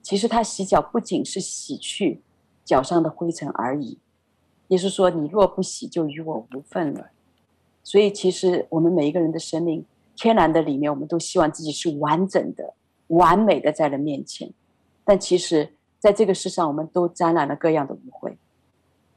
[0.00, 2.22] 其实他洗脚不仅是洗去
[2.64, 3.98] 脚上的灰尘而已。
[4.68, 7.10] 耶稣说：“你若不洗，就与我无份了。”
[7.84, 9.84] 所以，其实我们每一个人的生命，
[10.16, 12.72] 天然的里面，我们都希望自己是完整的、
[13.08, 14.50] 完美的，在人面前。
[15.04, 18.34] 但其实，在这个世上，我们都沾染了各样的污秽。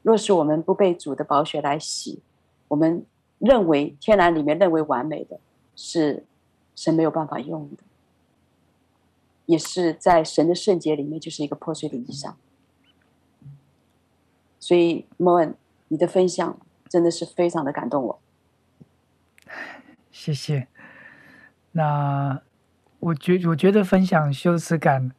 [0.02, 2.20] 若是我们不被主的宝血来洗，
[2.68, 3.06] 我们
[3.38, 5.40] 认为天然里面认为完美的
[5.74, 6.26] 是。
[6.74, 7.82] 神没有办法用的，
[9.46, 12.34] 也是在神的圣洁里面，就是一个破碎的衣裳。
[14.58, 15.54] 所以，Moen，
[15.88, 16.58] 你的分享
[16.88, 18.20] 真的是非常的感动我。
[20.10, 20.68] 谢谢。
[21.72, 22.40] 那
[23.00, 25.10] 我觉我觉得分享羞耻感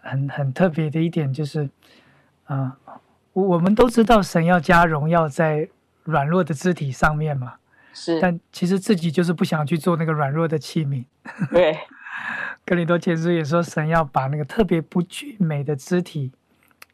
[0.00, 1.68] 很很特别的一点就是，
[2.44, 3.00] 啊、呃，
[3.32, 5.68] 我们都知道神要加荣耀在
[6.04, 7.56] 软弱的肢体上面嘛。
[7.92, 11.04] 是，但其实自己就是不想去做那个软弱的器皿。
[11.50, 11.78] 对，
[12.64, 16.32] 格林多前书也说，神要把那个特别不俊美的肢体，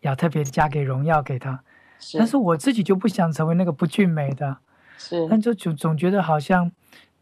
[0.01, 1.63] 要特别加给荣耀给他。
[1.99, 4.59] 是，但是我自己就不想成为那个不俊美的。
[4.97, 6.71] 是，但就总总觉得好像，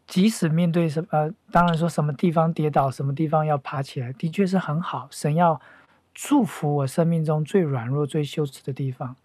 [0.07, 5.07] 即使面对什么，呃，当然说什么地方跌倒，什么地方要爬起来，的确是很好。
[5.11, 5.61] 神要
[6.13, 9.15] 祝福我生命中最软弱、最羞耻的地方。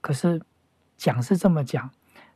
[0.00, 0.40] 可是
[0.96, 1.90] 讲是这么讲。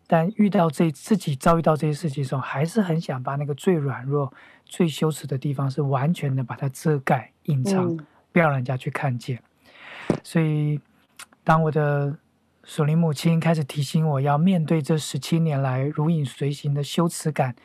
[0.06, 4.30] 但遇到这自己遭遇到这些事情的时候，还是很想把那个最软弱、
[4.66, 9.42] 最羞耻的地方，是完全的把它遮盖、隐藏，嗯、不要让人家去看见。
[10.22, 10.78] 所以，
[11.42, 12.14] 当我的
[12.64, 17.56] 属灵母亲开始提醒我要面对这十七年来如影随形的羞耻感，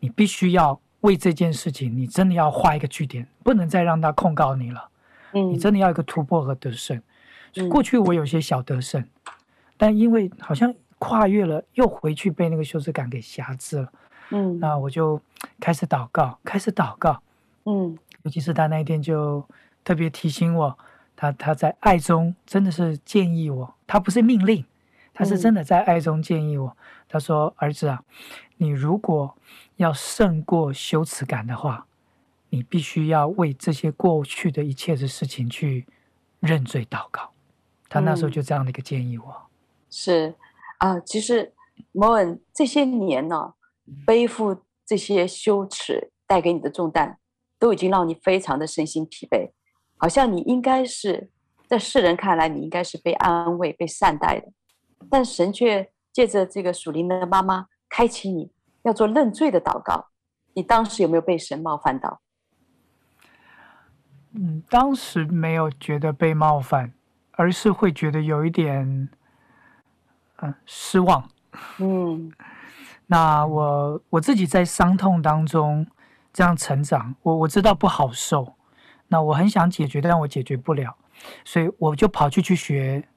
[0.00, 4.88] 你必须要为这件事情，你真的要画一个句点，不能再让他控告你了。
[5.32, 7.00] 嗯，你真的要一个突破和得胜。
[7.54, 9.04] 嗯、过去我有些小得胜，
[9.76, 10.74] 但因为好像。
[11.04, 13.92] 跨越了，又回去被那个羞耻感给挟制了。
[14.30, 15.20] 嗯，那我就
[15.60, 17.22] 开始祷告，开始祷告。
[17.64, 19.46] 嗯，尤其是他那一天就
[19.84, 20.78] 特别提醒我，
[21.14, 24.64] 他他在爱中真的是建议我，他不是命令，
[25.12, 26.76] 他是真的在爱中建议我。
[27.08, 28.02] 他说：“儿子啊，
[28.56, 29.36] 你如果
[29.76, 31.86] 要胜过羞耻感的话，
[32.48, 35.86] 你必须要为这些过去的一切的事情去
[36.40, 37.30] 认罪祷告。”
[37.88, 39.26] 他那时候就这样的一个建议我。
[39.26, 39.46] 嗯、
[39.90, 40.34] 是
[40.84, 41.54] 啊，其实
[41.92, 43.54] 摩恩这些年呢、哦，
[44.04, 47.18] 背负这些羞耻带给你的重担，
[47.58, 49.50] 都已经让你非常的身心疲惫，
[49.96, 51.30] 好像你应该是
[51.66, 54.52] 在世人看来，你应该是被安慰、被善待的，
[55.08, 60.08] 但神却借着这个属灵的妈妈，开启你要做认罪的祷告。
[60.52, 62.20] 你当时有没有被神冒犯到？
[64.32, 66.92] 嗯，当时没有觉得被冒犯，
[67.30, 69.08] 而是会觉得有一点，
[70.42, 71.28] 嗯，失望。
[71.78, 72.32] 嗯，
[73.06, 75.86] 那我我自己在伤痛当中
[76.32, 78.54] 这样成长，我我知道不好受，
[79.08, 80.96] 那我很想解决，但我解决不了，
[81.44, 83.08] 所以我就跑去去学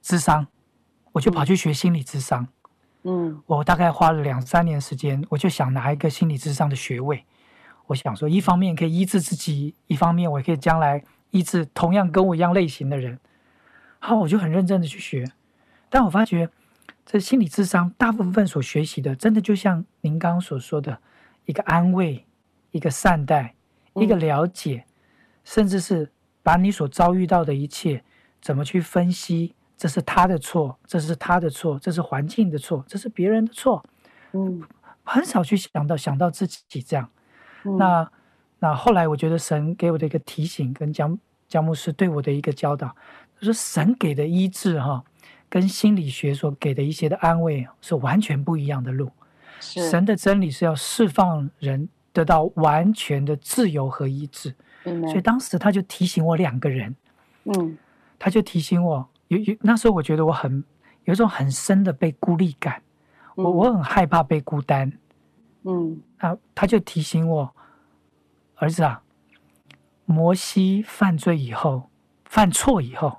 [0.00, 0.46] 智商。
[1.12, 2.46] 我就跑去学心理智商，
[3.02, 7.24] 嗯，我大概花了两三年时间，我就想拿一个心理智商的学位。
[7.88, 13.18] 我想说，一方面可以医治自己，一方面我可以将来医治同样跟我一样类型的人。
[13.98, 15.24] 好，我就很认真的去学，
[15.88, 16.48] 但我发觉
[17.12, 20.96] 这心理智商大部分所学习的，真的就像您刚刚所说的，
[21.44, 22.24] 一个安慰，
[22.70, 23.52] 一个善待，
[23.94, 24.84] 一个了解，
[25.42, 28.04] 甚至是把你所遭遇到的一切
[28.40, 29.56] 怎么去分析。
[29.76, 33.84] 这是他的错，这是他的错，这是环境的错，这是别人的错。
[34.30, 34.62] 嗯，
[35.02, 37.10] 很少去想到想到自己这样。
[37.64, 38.12] 嗯、那
[38.60, 41.18] 那后来，我觉得神给我的一个提醒，跟江
[41.48, 42.94] 江牧师对我的一个教导，
[43.36, 45.02] 他说神给的医治哈，
[45.50, 49.10] 跟心理学所给的一些的安慰是完全不一样的路。
[49.60, 54.54] 是神的真理是要释放人得到完全的自由和医治。
[54.84, 56.96] 嗯、所以当时他就提醒我两个人。
[57.44, 57.76] 嗯，
[58.18, 59.06] 他就提醒我。
[59.28, 60.64] 有有那时候，我觉得我很
[61.04, 62.82] 有一种很深的被孤立感，
[63.34, 64.92] 我我很害怕被孤单，
[65.62, 67.54] 嗯，啊，他就提醒我，
[68.56, 69.02] 儿子啊，
[70.04, 71.88] 摩西犯罪以后，
[72.24, 73.18] 犯错以后，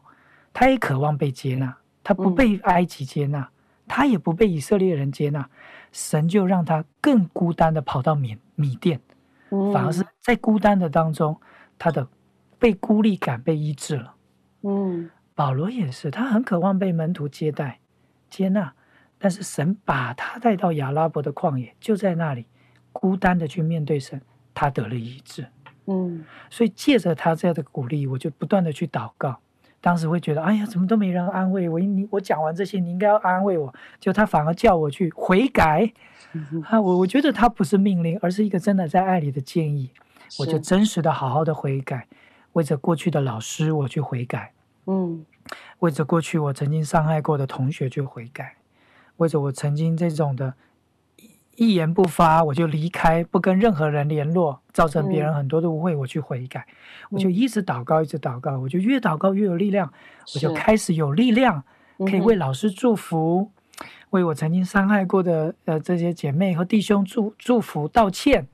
[0.52, 3.50] 他也渴望被接纳，他不被埃及接纳，
[3.88, 5.50] 他也不被以色列人接纳，
[5.92, 9.00] 神就让他更孤单的跑到缅米甸，
[9.74, 11.40] 反而是在孤单的当中，
[11.78, 12.08] 他的
[12.58, 14.16] 被孤立感被医治了，
[14.62, 15.10] 嗯。
[15.34, 17.80] 保罗也是，他很渴望被门徒接待、
[18.30, 18.72] 接纳，
[19.18, 22.46] 但是神把他带到亚拉伯的旷野，就在那里
[22.92, 24.22] 孤单的去面对神，
[24.54, 25.48] 他得了医治。
[25.86, 29.40] 嗯，所以借着他这样的鼓励，我就不断的去祷告。
[29.82, 31.80] 当时会觉得，哎呀，怎么都没人安慰我？
[31.80, 35.92] 你我讲完这些，你应该要安慰我，就他反而叫我去悔改。
[36.70, 39.92] 啊，我我觉得他不是命令，而是一个真的在爱里的建议。
[40.40, 42.08] 我就真实的好好的悔改，
[42.54, 44.54] 为着过去的老师，我去悔改。
[44.86, 45.26] 嗯，
[45.80, 48.56] 为着过去我曾经伤害过的同学去悔改，
[49.18, 50.54] 为着我曾经这种的
[51.56, 59.92] 一言不发我就离开，不跟任何人联络，造成别人很多的误会，我去悔改，嗯、我就一直祷告，一直祷告，我就越祷告越有力量，
[60.34, 61.64] 我就开始有力量，
[62.00, 68.48] 可以为老师祝福，嗯、为我曾经伤害过的呃这些姐妹和弟兄祝祝福道歉。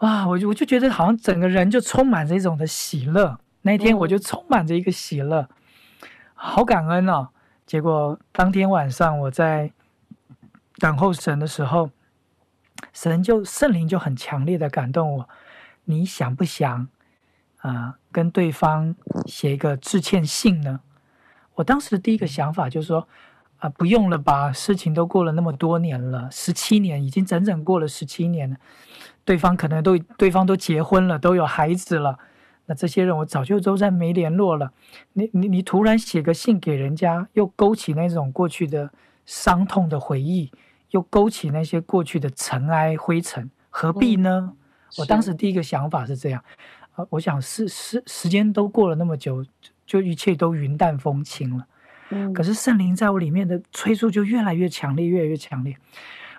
[0.00, 3.38] 哇，我就我就觉得好像整个人就充满着一种的喜乐。
[3.62, 7.28] 那天我就充满着一个喜乐，嗯、好感恩哦。
[7.64, 9.72] 结果当天晚上我在
[10.78, 11.90] 等候神的时候，
[12.92, 15.28] 神就圣灵就很强烈的感动我。
[15.84, 16.88] 你想不想
[17.58, 18.94] 啊、跟对方
[19.26, 20.80] 写一个致歉信呢？
[21.54, 23.08] 我当时的第一个想法就是说
[23.58, 28.56] 啊、不用了吧，事情都过了那么多年了，十七年，已经整整过了十七年了，
[29.24, 32.18] 对方可能都对方都结婚了，都有孩子了。
[32.66, 34.72] 那这些人我早就都在没联络了，
[35.14, 38.90] 你你你突然写个信给人家，又勾起那种过去的
[39.24, 40.52] 伤痛的回忆，
[40.90, 44.52] 又勾起那些过去的尘埃灰尘，何必呢？
[44.52, 44.56] 嗯、
[44.98, 46.42] 我当时第一个想法是这样，
[46.92, 49.44] 啊，我想是是时间都过了那么久，
[49.84, 51.66] 就一切都云淡风轻了。
[52.10, 55.76] 嗯，可是圣灵在我里面的催促就越来越强烈，越来越强烈。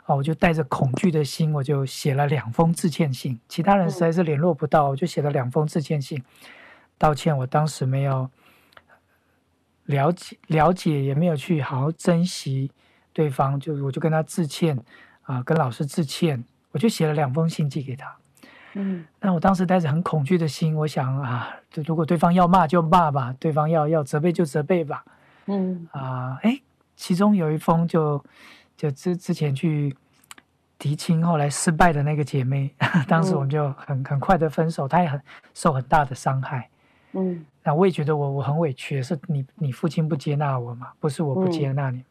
[0.05, 3.37] 啊，我就带着恐惧的心，我就写了两封致歉信。
[3.49, 6.23] 其他人实在是联络不到，我就写了两封致歉信，
[6.97, 7.37] 道歉。
[7.37, 8.29] 我当时没有
[9.83, 12.71] 了解，了解也没有去好好珍惜
[13.18, 14.78] 对方，就我就跟他致歉
[15.24, 18.15] 啊，跟老师致歉，我就写了两封信寄给他。
[18.76, 25.03] 嗯，那我当时带着很恐惧的心，我想啊，如果对方要骂就骂吧，对方要要责备就责备吧。
[25.47, 26.61] 嗯啊，哎，
[26.95, 28.24] 其中有一封就。
[28.78, 29.97] 就之之前去
[30.78, 32.72] 提亲，后来失败的那个姐妹，
[33.09, 35.20] 当时我们就很很快的分手，她也很
[35.55, 36.70] 受很大的伤害。
[37.13, 41.97] 嗯，那我也觉得我我很委屈，是你你父亲不接纳我嘛，不是我不接纳你。
[41.97, 42.05] 嗯、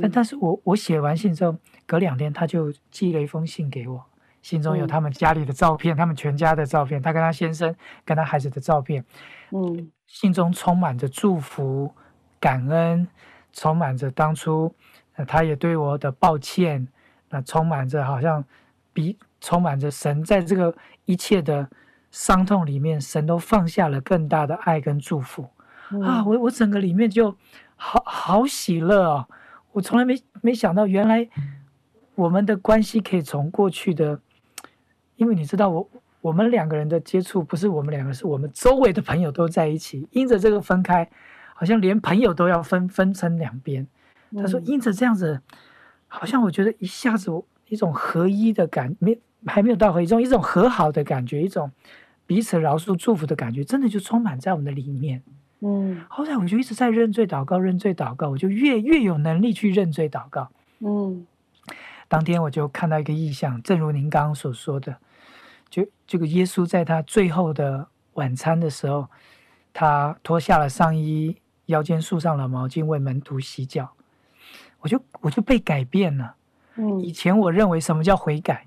[0.00, 1.56] 但但是我我写完信之后，
[1.86, 4.04] 隔两天他就寄了一封信给我，
[4.42, 7.74] 信中有他们家里的照片，嗯、他们全家的照片，他跟他先生
[8.04, 9.04] 跟他孩子的照片。
[9.50, 11.94] 嗯，信中充满着祝福、
[12.40, 13.06] 感恩，
[13.52, 14.74] 充满着当初，
[15.14, 16.86] 呃，他也对我的抱歉，
[17.30, 18.44] 那充满着好像
[18.92, 20.74] 比充满着神在这个
[21.04, 21.68] 一切的。
[22.12, 25.50] 伤痛里面，神都放下了更大的爱跟祝福、
[25.90, 26.24] 嗯、啊！
[26.24, 27.36] 我我整个里面就
[27.74, 29.28] 好好喜乐哦！
[29.76, 31.28] 我从来没没想到，原来
[32.14, 34.18] 我们的关系可以从过去的，
[35.16, 41.06] 因为你知道我，我我们两个人的接触不是我们两个，是我们周围的朋友都在一起，因着这个分开，
[41.52, 43.86] 好像连朋友都要分分成两边。
[44.34, 45.42] 他说，因着这样子，
[46.08, 47.30] 好像我觉得一下子
[47.68, 51.70] 一种合一的感，没还没有到合一，一种一种和好的感觉，一种。
[52.26, 55.22] 彼此饶恕、祝福的感觉，真的就充满在我们的里面。
[55.60, 60.50] 嗯，后来我就一直在认罪祷告、认罪祷告，我就越越有能力去认罪祷告。
[60.80, 61.26] 嗯，
[62.08, 64.96] 当天我就看到一个意象，正如您刚刚所说的，
[65.70, 69.08] 就这个耶稣在他最后的晚餐的时候，
[69.72, 71.36] 他脱下了上衣，
[71.66, 73.92] 腰间束上了毛巾，为门徒洗脚。
[74.80, 76.34] 我就我就被改变了。
[76.76, 78.66] 嗯，以前我认为什么叫悔改，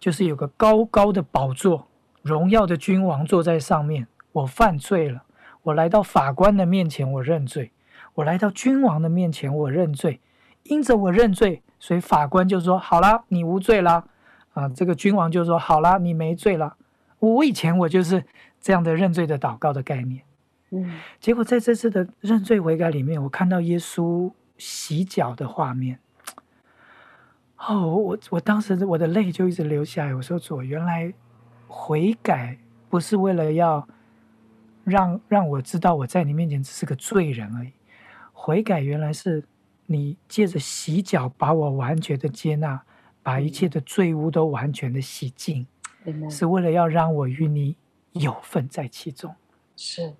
[0.00, 1.86] 就是有个高高的宝座。
[2.22, 5.22] 荣耀的君王坐在上面，我犯罪了，
[5.66, 7.70] 我来到法官的面前，我认罪；
[8.14, 10.20] 我来到君王的面前，我认罪。
[10.62, 14.04] 因着我认罪，所以法官就说：“好啦，你无罪啦。”
[14.54, 16.76] 啊，这个君王就说：“好啦，你没罪了。”
[17.18, 18.24] 我以前我就是
[18.60, 20.22] 这样的认罪的祷告的概念。
[20.70, 25.98] 嗯，结果在这次的认罪悔改里面，我看到耶稣洗脚的画面。
[27.58, 30.14] 哦，我我当时我的泪就一直流下来。
[30.14, 31.12] 我说：“主，原来。”
[31.68, 32.56] 悔改
[32.88, 33.86] 不是为了要
[34.86, 37.72] 让让我知道我在你面前只是个罪人而已，
[38.32, 39.44] 悔改原来是
[39.86, 42.80] 你借着洗脚把我完全的接纳，
[43.20, 45.66] 把一切的罪污都完全的洗净，
[46.04, 47.76] 嗯、是为了要让我与你
[48.12, 49.34] 有份在其中。
[49.76, 50.14] 是。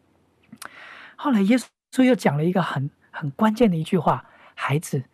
[1.14, 1.56] 后来耶
[1.92, 5.04] 稣又讲了一个很很关键的一句话：“孩子，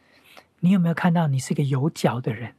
[0.60, 2.54] 你有没有看到你是个有脚的人？”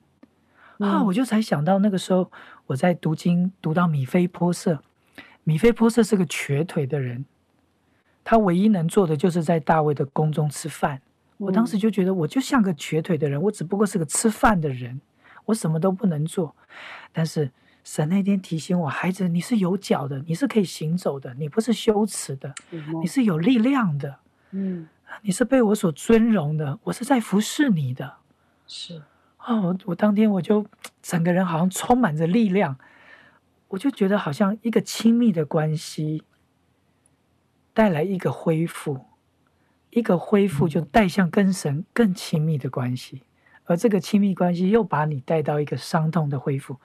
[0.78, 1.04] 啊！
[1.04, 2.32] 我就才想到那个时候，
[2.68, 4.84] 我在读经读到米菲波设，
[5.44, 7.26] 米菲波设是个瘸腿的人，
[8.24, 11.02] 他唯一能做的就是在大卫的宫中吃饭。
[11.38, 15.02] 我当时就觉得，我就像个瘸腿的人，我只不过是个吃饭的人，
[15.46, 16.56] 我什么都不能做。
[17.12, 17.52] 但是
[17.84, 22.54] 神那天提醒我，孩子，你是有脚的，你是可以行走的，你不是羞耻的，
[23.02, 24.20] 你是有力量的，
[24.52, 24.88] 嗯，
[25.24, 28.14] 你是被我所尊荣的，我是在服侍你的，
[28.66, 29.02] 是。
[29.46, 30.66] 哦，我我当天我就
[31.02, 32.78] 整个人好像充满着力量，
[33.74, 36.24] 我就觉得好像一个亲密的关系
[37.74, 39.00] 带来一个恢复，
[39.90, 43.24] 一个恢复就带向跟神更亲密的关系，
[43.66, 46.78] 而这个亲密关系又把你带到一个伤痛的恢复，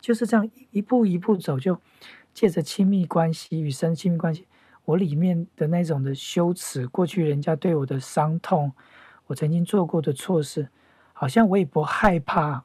[0.00, 1.80] 就是这样一步一步走，就
[2.34, 4.46] 借着亲密关系与神亲密关系，
[4.84, 8.70] 我里面的那种的羞耻，过去人家对我的伤痛，
[9.28, 10.68] 我曾经做过的错事。
[11.14, 12.64] 好像我也不害怕，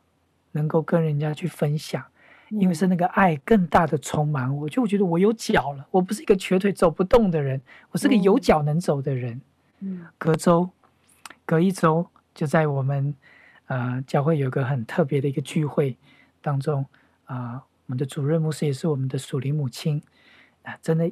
[0.52, 2.04] 能够跟人家去分享，
[2.50, 9.40] 因为是那个爱更大的充满我，就觉得我有脚了，我不是一个瘸腿走不动的人，我是个有脚能走的人。
[9.80, 10.70] 嗯，隔周，
[11.46, 13.14] 隔一周就在我们
[13.68, 15.96] 呃教会有个很特别的一个聚会
[16.42, 16.86] 当中
[17.26, 20.02] 啊、呃，我们的主任牧师也是我们的属灵母亲
[20.64, 21.12] 啊、呃，真的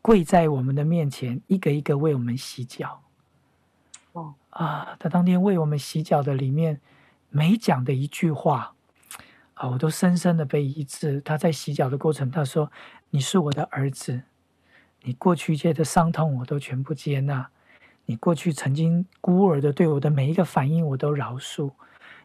[0.00, 3.00] 跪在我们的面前，一个一个为我们洗脚。
[4.12, 6.80] 哦啊，他当天为我们洗脚的里面，
[7.30, 8.74] 每讲的一句话，
[9.54, 11.20] 啊，我都深深的被医治。
[11.20, 12.70] 他在洗脚的过程，他说
[13.10, 14.22] ：“你是我的儿子，
[15.02, 17.48] 你过去一切的伤痛我都全部接纳，
[18.06, 21.70] 你过去曾经孤儿的对我的每一个反应我都饶恕，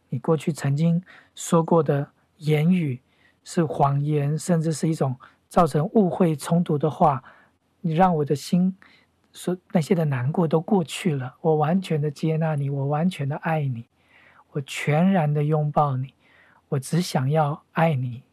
[0.10, 1.04] 你过去曾经
[1.36, 3.02] 说过的言语
[3.44, 5.16] 是谎言，甚至是一种
[5.48, 7.24] 造成误会冲突的话，
[7.82, 8.76] 你让我的心。”
[9.34, 13.86] 说那些的难过都过去了，我完全的接纳你，我完全的爱你，
[14.50, 16.12] 我全然的拥抱你，
[16.70, 18.24] 我只想要爱你，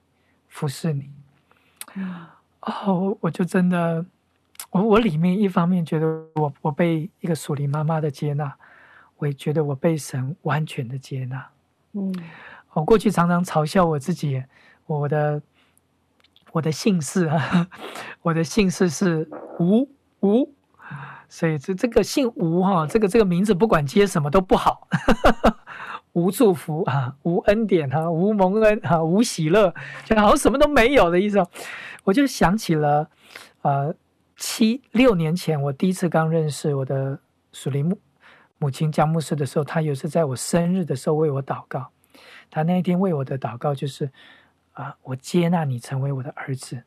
[0.48, 1.10] 服侍你。
[2.60, 4.04] 哦，我就真的，
[4.70, 8.54] 我我里面一方面觉得我我被一个属灵妈妈的接纳，
[9.16, 11.46] 我也觉得我被神完全的接纳。
[11.92, 12.14] 嗯，
[12.72, 14.42] 我过去常常嘲笑我自己，
[14.86, 15.42] 我的
[16.52, 17.68] 我的姓氏啊，
[18.22, 19.28] 我的姓氏是
[19.58, 19.88] 吴
[20.20, 20.52] 吴。
[21.26, 24.86] 所以这这个姓吴哈，这个这个名字不管接什么都不好，
[26.14, 31.44] 无祝福啊，无恩典哈，无蒙恩哈，无喜乐，就好像什么都没有的意思。
[32.04, 33.08] 我就想起了，
[33.62, 33.94] 呃，
[34.36, 37.18] 七六年前，我第一次刚认识我的
[37.52, 37.98] 属灵母
[38.58, 41.90] 母亲江牧师的时候，她有次在我生日的时候为我祷告。
[42.50, 44.10] 她那一天为我的祷告就是：
[44.72, 46.84] 啊、我接纳你成为我的儿子。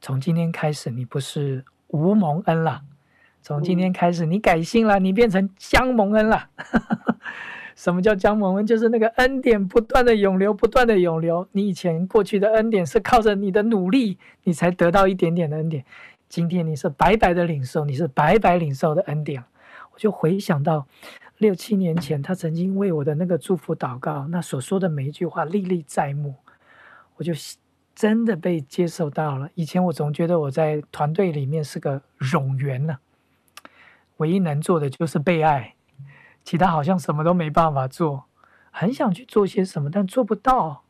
[0.00, 2.82] 从今天开始，你不是无蒙恩了。
[3.42, 6.48] 从今天开始，你改姓了，你变成将蒙恩了。
[7.76, 8.66] 什么叫将蒙恩？
[8.66, 11.46] 就是那个恩典不断的涌流，不断的涌流。
[11.52, 15.84] 你以前过去的恩典是靠着你的努力，你才得到一点点的恩典。
[16.28, 19.44] 今天你是白白的领受，你是白白领受的恩典。
[19.92, 20.86] 我就回想到
[21.38, 26.34] 六七年前，他曾经为我的那个祝福祷告，那所说的每一句话历历在目，
[27.16, 27.32] 我就
[27.94, 29.50] 真的被接受到了。
[29.54, 32.98] 以前我总觉得我在团队里面是个冗员呢，
[34.16, 35.75] 唯一能做的就是被爱，
[36.46, 38.24] 其他好像什么都没办法做，
[38.70, 40.84] 很想去做些什么，但做不到。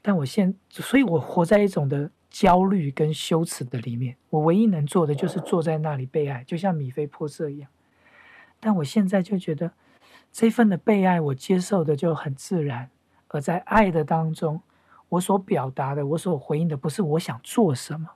[0.00, 2.10] 但我现，所以我活在一种的。
[2.30, 7.70] 焦虑跟羞耻的里面，我唯一能做的就是坐在那里被爱，就像米菲波设一样。
[8.60, 9.72] 但我现在就觉得，
[10.30, 12.90] 这份的被爱我接受的就很自然，
[13.28, 14.60] 而在爱的当中，
[15.08, 18.06] 我所表达的，我所回应的，不是我想做什么，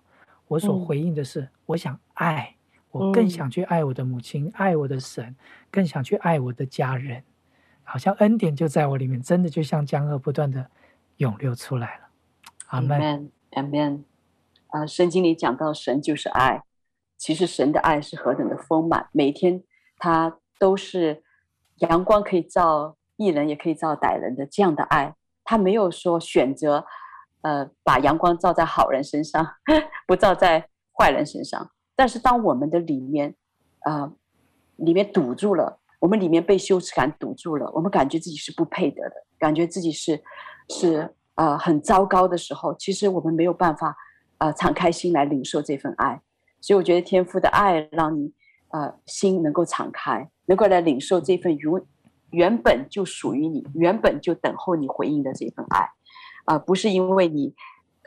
[0.46, 2.57] 我所回应的是我想爱，
[2.93, 5.34] 我更想去爱我的母亲，爱我的神，
[5.70, 7.24] 更想去爱我的家人，
[7.82, 10.70] 好像恩典就在我里面，真的就像江河不断的
[11.16, 12.03] 涌流出来了。
[12.66, 13.30] 阿门。
[13.53, 14.05] Amen，
[14.68, 16.62] 啊，圣经里讲到神就是爱，
[17.18, 19.62] 其实神的爱是何等的丰满，每天
[19.99, 21.22] 他都是
[21.76, 25.14] 阳光可以照义人，也可以照歹人的这样的爱，
[25.45, 26.86] 他没有说选择，
[27.43, 29.47] 呃，把阳光照在好人身上，
[30.07, 31.70] 不照在坏人身上。
[31.97, 33.34] 但是当我们的里面，
[33.80, 34.12] 啊、
[34.76, 40.22] 里面堵住了，我们里面被羞耻感堵住了，我们感觉自己是不配得的，感觉自己是
[40.68, 41.14] 是。
[41.34, 43.97] 呃，很糟糕的时候，其实我们没有办法，
[44.36, 46.20] 呃，敞开心来领受这份爱。
[46.61, 48.34] 所以我觉得天父的爱让你，
[48.68, 51.82] 呃，心能够敞开，能够来领受这份原
[52.32, 55.88] 原本就属于你、原本就等候你回应的这份爱，
[56.45, 57.55] 啊、不是因为你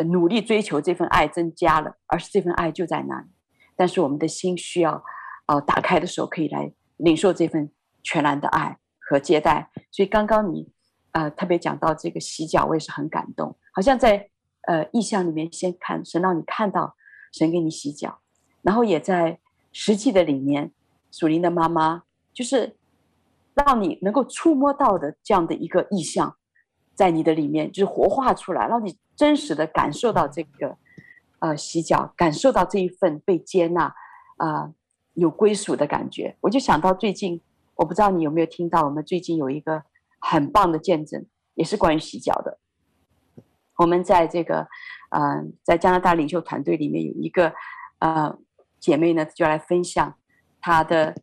[0.06, 3.28] 努力追求这份爱增加了，而是这份爱就在那里。
[3.76, 5.04] 但是我们的心需要，
[5.48, 7.72] 呃，打开的时候可以来领受这份
[8.04, 9.72] 全然的爱和接待。
[9.92, 10.74] 所以刚刚你。
[11.18, 13.58] 呃，特别讲到这个洗脚，我也是很感动。
[13.72, 14.30] 好像在
[14.64, 16.94] 呃意象里面先看神让你看到
[17.32, 18.20] 神给你洗脚，
[18.62, 19.40] 然后也在
[19.72, 20.74] 实际的里面
[21.14, 22.04] 属灵的妈妈
[22.34, 22.76] 就是
[23.54, 26.36] 让你能够触摸到的这样的一个意象，
[26.94, 30.78] 在你的里面就是活化出来，让你真实的感受到这个
[31.40, 33.94] 呃洗脚，感受到这一份被接纳
[34.38, 34.74] 啊、呃、
[35.14, 36.36] 有归属的感觉。
[36.42, 37.42] 我就想到最近，
[37.76, 39.84] 我不知道你有没有听到，我们最近有一个。
[40.28, 41.24] 很棒的见证，
[41.54, 42.58] 也是关于洗脚的。
[43.78, 44.68] 我们在这个，
[45.12, 47.54] 嗯、呃，在加拿大领袖团队里面有一个，
[48.00, 48.36] 呃，
[48.80, 50.16] 姐妹呢就来分享
[50.60, 51.14] 她的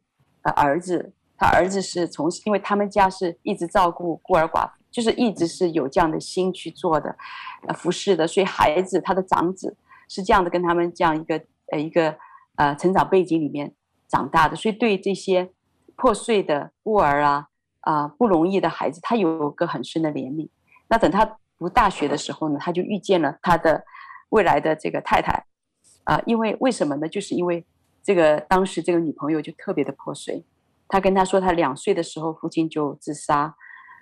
[0.42, 7.16] 呃儿子，她儿子是从，因为他们家是一直照顾孤儿寡妇，就是一直是有这样的心去做的，
[7.66, 9.76] 呃，服侍的，所以孩子他的长子
[10.12, 11.42] 是这样的，跟他们这样一个
[11.72, 12.16] 呃一个
[12.56, 13.72] 呃成长背景里面
[14.06, 15.50] 长大的，所以对这些
[15.96, 17.48] 破碎的孤儿啊。
[17.84, 20.48] 啊、不容易的孩子，他有个很深的怜悯。
[20.86, 23.82] 那等他读大学的时候呢，他就遇见了他的
[24.28, 25.46] 未来的这个太太。
[26.04, 27.08] 啊、因为为什么呢？
[27.08, 27.66] 就是因为
[28.00, 30.44] 这个当时这个女朋友就特别的破碎。
[30.86, 33.52] 他跟他说，他两岁的时候父亲就自杀，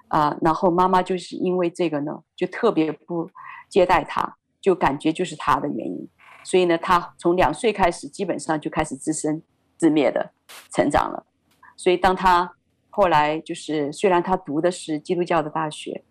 [0.08, 3.30] 啊、然后妈妈就是因为这个呢，就特别不
[3.70, 6.08] 接待他，就感觉就是他的原因。
[6.42, 9.42] 所以呢，他从两岁开始，基本上就开始自生
[9.76, 10.32] 自灭的
[10.72, 11.26] 成长了。
[11.76, 12.52] 所以当他
[12.88, 16.02] 后来就是，虽然他读的是基督教的大学，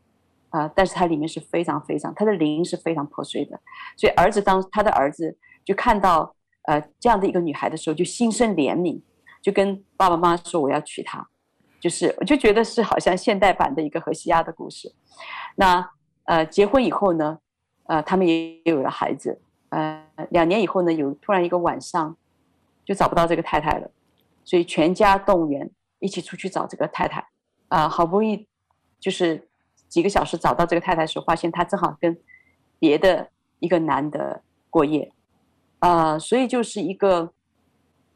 [0.49, 3.59] 啊、但是他里面是非常非常，他的灵是非常破碎的。
[3.97, 9.01] 所以儿子当他的儿子就看到呃这样的一个女孩的时候，就心生怜悯，
[9.41, 11.27] 就跟爸爸妈妈说：“我要娶她。”
[11.79, 14.93] 就是我就觉得是好像现代版的一个荷西亚的故事。
[15.55, 15.89] 那
[16.25, 17.39] 呃结婚以后呢，
[17.89, 22.15] 呃他们也有了孩子，呃两年以后呢，有突然一个晚上
[22.85, 23.91] 就找不到这个太太了，
[24.45, 25.69] 所以全家动员。
[26.01, 27.27] 一起出去找这个太太，
[27.67, 28.47] 啊、好不容易
[29.01, 29.49] 就是
[29.89, 32.17] 几个小时找到这个太太时候，发现她正好跟
[32.79, 33.29] 别的
[33.59, 35.11] 一个男的过夜，
[35.79, 37.33] 啊、呃，所以就是一个，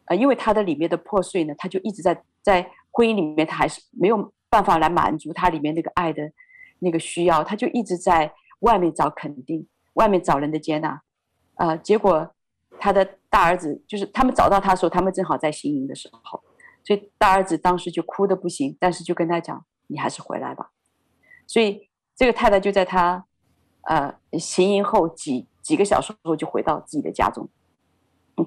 [0.06, 6.32] 呃，因为他的里面的破碎呢，他就一直在在婚姻里面，他还是没有办法来满足他里面那个爱的
[6.80, 8.34] 那个需要，他就一直在
[8.64, 11.02] 外面找肯定，外面找人的接纳，
[11.56, 12.34] 啊、结果
[12.80, 16.42] 他的大儿子就是他们找到他的时候，他们正好在行营的时候。
[16.86, 20.72] 所以大儿子当时就哭得不行，但是就跟他讲：“你还是回来吧。”
[21.48, 23.26] 所以这个太太就在他
[23.84, 27.48] 呃行营后几几个小时后就回到自己的家中，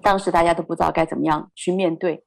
[0.03, 2.25] 当时大家都不知道该怎么样去面对。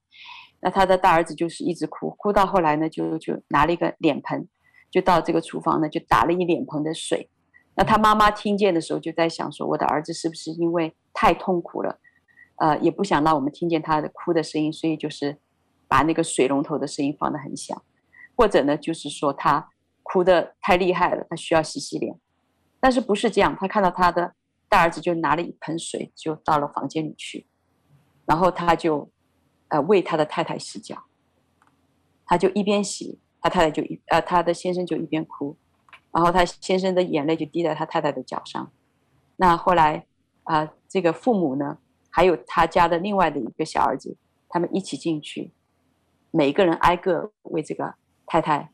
[0.61, 4.47] 那他的大儿子就是一直哭，哭到后来呢，就就拿了一个脸盆，
[4.89, 7.29] 就到这个厨房呢，就打了一脸盆的水。
[7.79, 11.97] 那他妈妈听见的时候，就在想说：我的儿子是不是因为太痛苦了，
[12.57, 15.37] 呃，也不想让我们听见他的哭的声音，所以就是
[15.87, 17.81] 把那个水龙头的声音放得很响，
[18.35, 19.69] 或者呢，就是说他
[20.03, 22.19] 哭得太厉害了，他需要洗洗脸。
[22.81, 23.55] 但是不是这样？
[23.57, 24.33] 他看到他的
[24.67, 27.47] 大儿子就拿了一盆水，就到了房间里去，
[28.25, 29.09] 然后他就。
[29.71, 31.03] 呃，为他的太太洗脚，
[32.25, 35.55] 他就一边洗，他太太就一呃，他的先生就一边哭，
[36.11, 38.71] 然后他先生的眼泪就滴在他太太的脚上。
[39.37, 40.05] 那后来
[40.43, 41.77] 啊、这个父母呢，
[42.09, 45.51] 还有他家的另外的一个小儿子，他们一起进去，
[46.31, 47.93] 每个人挨个为这个
[48.25, 48.71] 太太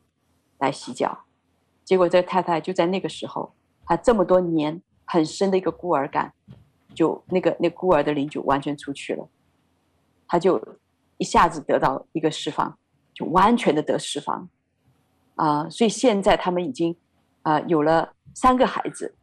[0.58, 1.24] 来洗脚。
[1.84, 3.52] 结果这太太就在那个时候，
[3.84, 6.32] 他这么多年很深的一个孤儿感，
[6.94, 9.28] 就那个那孤儿的灵就完全出去了，
[10.26, 10.60] 他就。
[11.18, 12.78] 一下子得到一个释放，
[13.14, 14.50] 就完全的得释放，
[15.36, 16.94] 啊、所以现在他们已经
[17.46, 19.14] 啊、呃、有了三个孩子，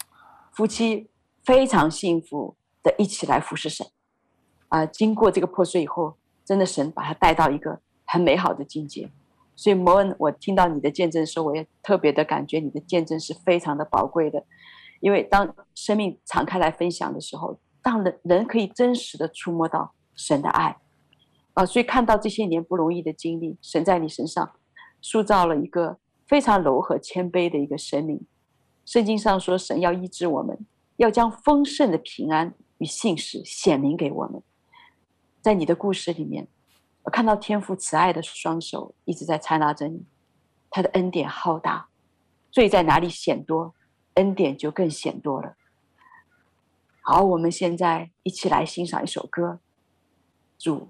[0.54, 1.10] 夫妻
[1.44, 3.86] 非常幸福的一起来服侍神，
[4.70, 6.16] 啊、经过这个破碎以后，
[6.46, 9.12] 真的神把他带到一个很美好的境界，
[9.58, 14.46] 所以摩恩，我听到你的见证的时候，我也特别的感觉你的见证是非常的宝贵的，
[15.02, 20.78] 因为当生命敞开来分享的时候，当人人可以真实的触摸到神的爱。
[21.56, 24.54] 啊，所以看到这些年不容易的经历，神在你身上
[25.02, 28.26] 塑造了一个非常柔和谦卑的一个生命。
[28.86, 30.66] 圣经上说，神要医治我们，
[30.98, 34.42] 要将丰盛的平安与信实显明给我们。
[35.42, 36.48] 在你的故事里面，
[37.04, 40.06] 我看到天父慈爱的双手一直在采纳着你，
[40.70, 41.88] 他的恩典浩大，
[42.52, 43.74] 罪在哪里显多，
[44.16, 45.56] 恩典就更显多了。
[47.02, 49.60] 好，我们现在一起来欣赏一首歌，
[50.58, 50.90] 主。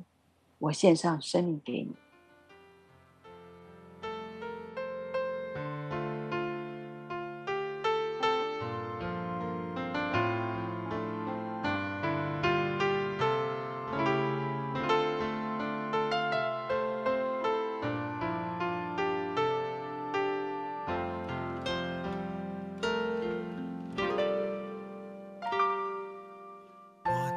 [0.59, 1.93] 我献上生命给你。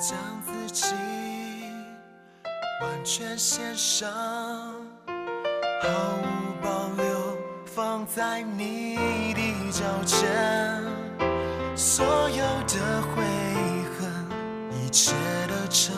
[0.09, 0.95] 将自己。
[2.81, 4.09] 完全献上，
[5.83, 5.89] 毫
[6.23, 6.25] 无
[6.63, 10.81] 保留放在你的脚前，
[11.75, 13.25] 所有的悔
[13.99, 14.31] 恨，
[14.81, 15.13] 一切
[15.49, 15.93] 的成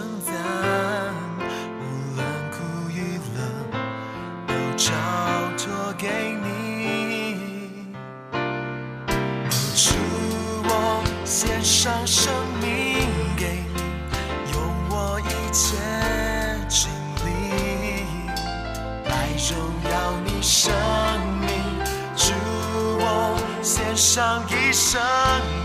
[24.90, 24.98] 生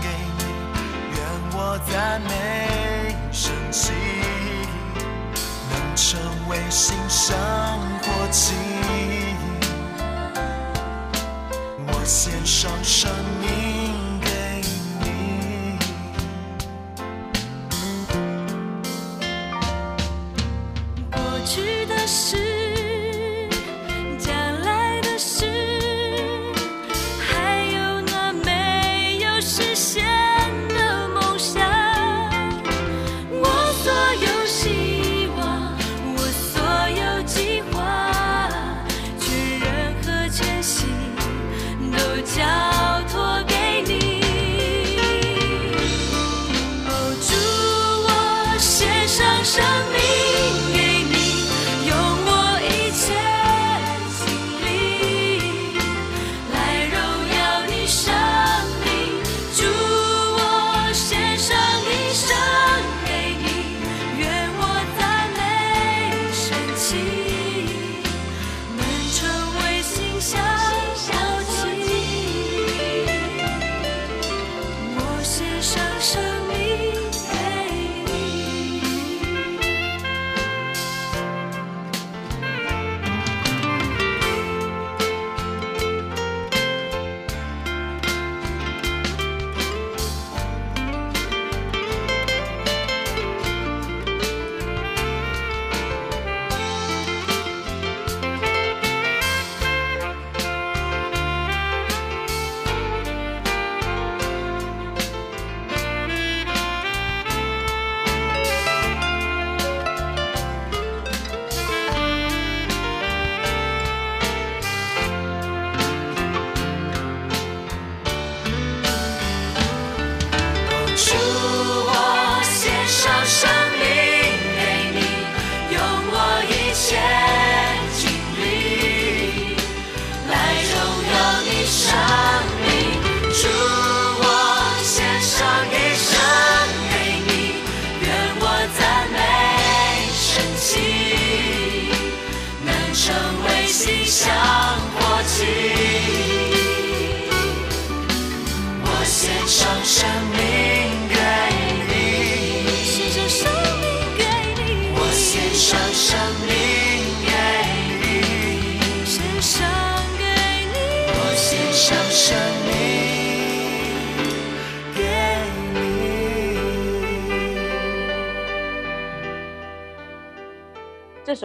[0.02, 0.44] 给你，
[1.14, 1.18] 愿
[1.54, 3.90] 我赞美神迹，
[5.70, 6.20] 能成
[6.50, 7.34] 为新生
[8.02, 8.52] 活祭。
[11.86, 13.10] 我献上生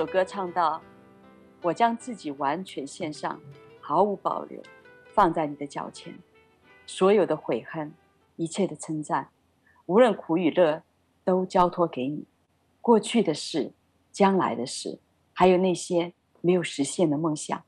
[0.09, 0.81] 歌唱到
[1.61, 3.39] ：“我将自己完全献上，
[3.79, 4.59] 毫无保留，
[5.13, 6.17] 放在你的脚前。
[6.87, 7.93] 所有的悔恨，
[8.35, 9.29] 一切的称赞，
[9.85, 10.81] 无论苦与乐，
[11.23, 12.25] 都交托给你。
[12.81, 13.71] 过去的事，
[14.11, 14.99] 将来的事，
[15.31, 17.63] 还有那些没有实现的梦想，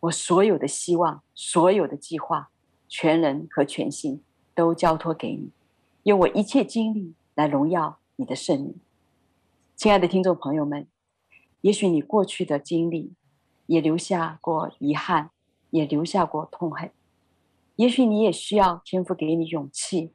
[0.00, 2.50] 我所有的希望，所有的计划，
[2.86, 4.22] 全人和全心
[4.54, 5.50] 都交托给你，
[6.02, 8.78] 用我一切精力来荣耀你的圣名。”
[9.74, 10.86] 亲爱的听众朋友们。
[11.60, 13.14] 也许你过去的经历
[13.66, 15.30] 也留下过遗憾，
[15.70, 16.90] 也留下过痛恨。
[17.76, 20.12] 也许你也需要天父给你勇气，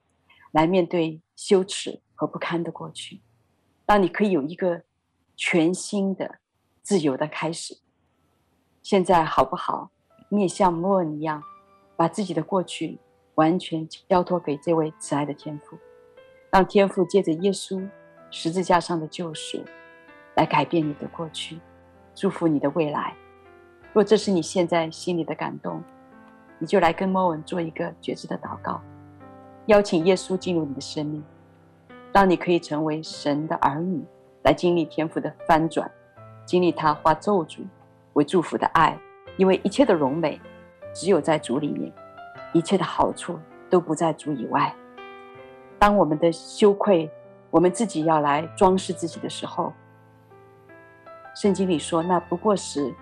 [0.52, 3.22] 来面对羞耻和不堪的过去，
[3.86, 4.84] 让你可以有一个
[5.36, 6.40] 全新的、
[6.82, 7.80] 自由的开始。
[8.82, 9.92] 现在好不好？
[10.30, 11.44] 你也像摩恩一样，
[11.96, 13.00] 把自己的过去
[13.36, 15.78] 完全交托给这位慈爱的天父，
[16.52, 17.90] 让天父借着耶稣
[18.32, 19.64] 十字架上的救赎。
[20.36, 21.60] 来改变你的过去，
[22.16, 23.14] 祝福你的未来。
[23.94, 25.84] 若这是你现在心里的感动，
[26.58, 28.82] 你就来跟莫文做一个决志的祷告，
[29.68, 31.24] 邀请耶稣进入你的生命，
[32.12, 34.04] 让你可以成为神的儿女，
[34.42, 35.90] 来经历天父的翻转，
[36.46, 37.60] 经历他化咒诅
[38.14, 38.98] 为祝福的爱。
[39.38, 40.40] 因为一切的荣美
[40.94, 41.92] 只有在主里面，
[42.54, 43.38] 一切的好处
[43.70, 44.74] 都不在主以外。
[45.78, 47.12] 当我们的羞愧，
[47.52, 49.72] 我们自己要来装饰自己的时候。
[51.36, 52.94] 圣经里说，那不过是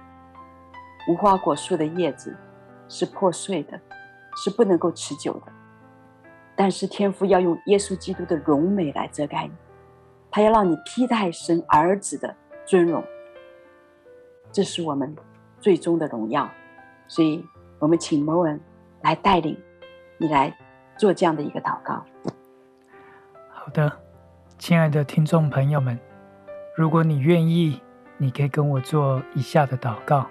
[1.10, 2.36] 无花果树的叶子，
[2.88, 3.80] 是破碎的，
[4.38, 5.52] 是不能够持久的。
[6.56, 9.54] 但是天父要用耶稣基督的荣美来遮盖你，
[10.30, 12.34] 他要让你替代神儿子的
[12.66, 13.04] 尊荣。
[14.52, 15.14] 这是我们
[15.60, 16.50] 最终的荣耀。
[17.08, 17.46] 所以，
[17.80, 18.60] 我们请摩恩
[19.02, 19.58] 来带领
[20.18, 20.56] 你来
[20.98, 22.02] 做这样的一个祷告。
[23.50, 23.92] 好的，
[24.58, 26.00] 亲爱的听众朋友们，
[26.78, 27.82] 如果你愿意。
[28.22, 30.30] 你可以跟我做以下的祷告。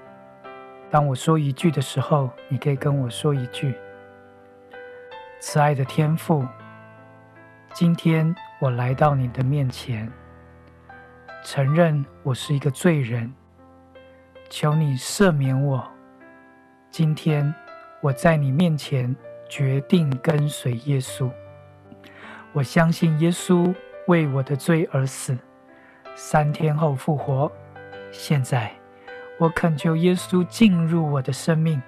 [0.92, 3.74] 当我说一句的时候，你可以跟我说一句
[5.42, 6.46] ：“慈爱的天父，
[7.74, 10.08] 今天我来到你的面前，
[11.42, 13.34] 承认我是一个罪人，
[14.48, 15.84] 求你赦免我。
[16.92, 17.52] 今天
[18.00, 19.12] 我在你面前
[19.48, 21.28] 决定跟随耶稣，
[22.52, 23.74] 我相信耶稣
[24.06, 25.36] 为我的罪而死，
[26.14, 27.50] 三天后复活。”
[28.10, 28.72] 现在，
[29.38, 31.80] 我恳求耶稣进入我的生命，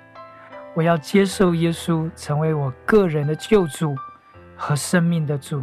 [0.75, 3.95] 我要接受耶稣成为我个人的救主
[4.57, 5.63] 和生命的主。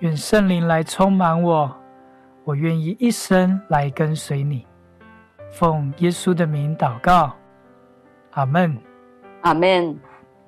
[0.00, 1.74] 愿圣灵来充满我，
[2.44, 4.66] 我愿意一生来跟随你。
[5.50, 7.34] 奉耶稣的名祷告，
[8.32, 8.76] 阿门，
[9.42, 9.98] 阿门。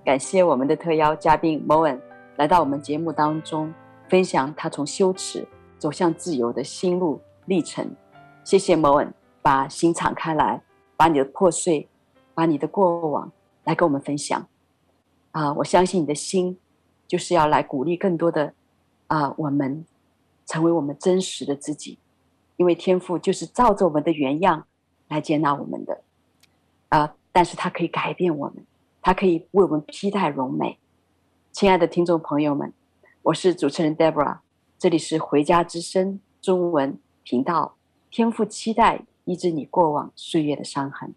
[0.05, 1.99] 感谢我们的特邀嘉宾 Moen
[2.37, 3.73] 来到我们节目当中，
[4.09, 5.47] 分享他从羞耻
[5.79, 7.91] 走向自由的心路历程。
[8.45, 10.61] 谢谢摩恩，把心敞开来，
[10.99, 11.89] 把你的破碎，
[12.35, 13.33] 把你的过往
[13.65, 14.47] 来跟我们分享。
[15.33, 16.59] 啊，我相信你的心
[17.09, 18.53] 就是要来鼓励更多的
[19.07, 19.87] 啊，我们
[20.45, 21.99] 成为我们真实的自己，
[22.57, 24.67] 因为天赋就是照着我们的原样
[25.09, 26.03] 来接纳我们的。
[26.91, 28.67] 啊，但是他可以改变我们，
[29.01, 30.79] 他可以为我们披戴荣美。
[31.51, 32.75] 亲爱的听众朋友们，
[33.23, 34.41] 我是主持人 Deborah，
[34.79, 37.77] 这里是回家之声中文频道。
[38.15, 41.13] 天赋期待医治你过往岁月的伤痕，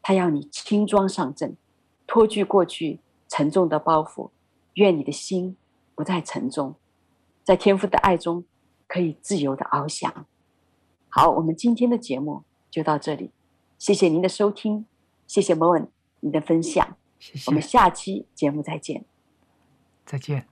[0.00, 1.58] 他要你轻装上阵，
[2.06, 4.30] 脱去过去沉重的包袱，
[4.76, 5.58] 愿你的心
[5.94, 6.74] 不再沉重，
[7.44, 8.46] 在天父的爱中
[8.88, 10.24] 可以自由的翱翔。
[11.10, 13.30] 好，我们今天的节目就到这里，
[13.76, 14.86] 谢谢您的收听，
[15.26, 15.88] 谢谢 Moen
[16.20, 19.04] 你的分享，谢谢，我们下期节目再见，
[20.06, 20.51] 再见。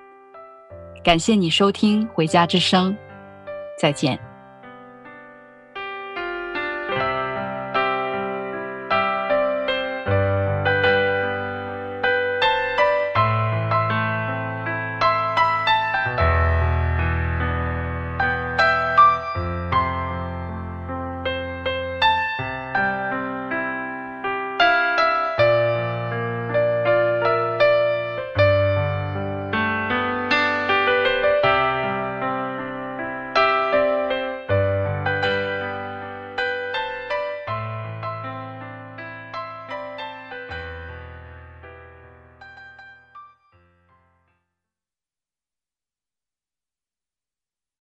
[1.03, 2.93] 感谢你收听《回家之声》，
[3.75, 4.30] 再见。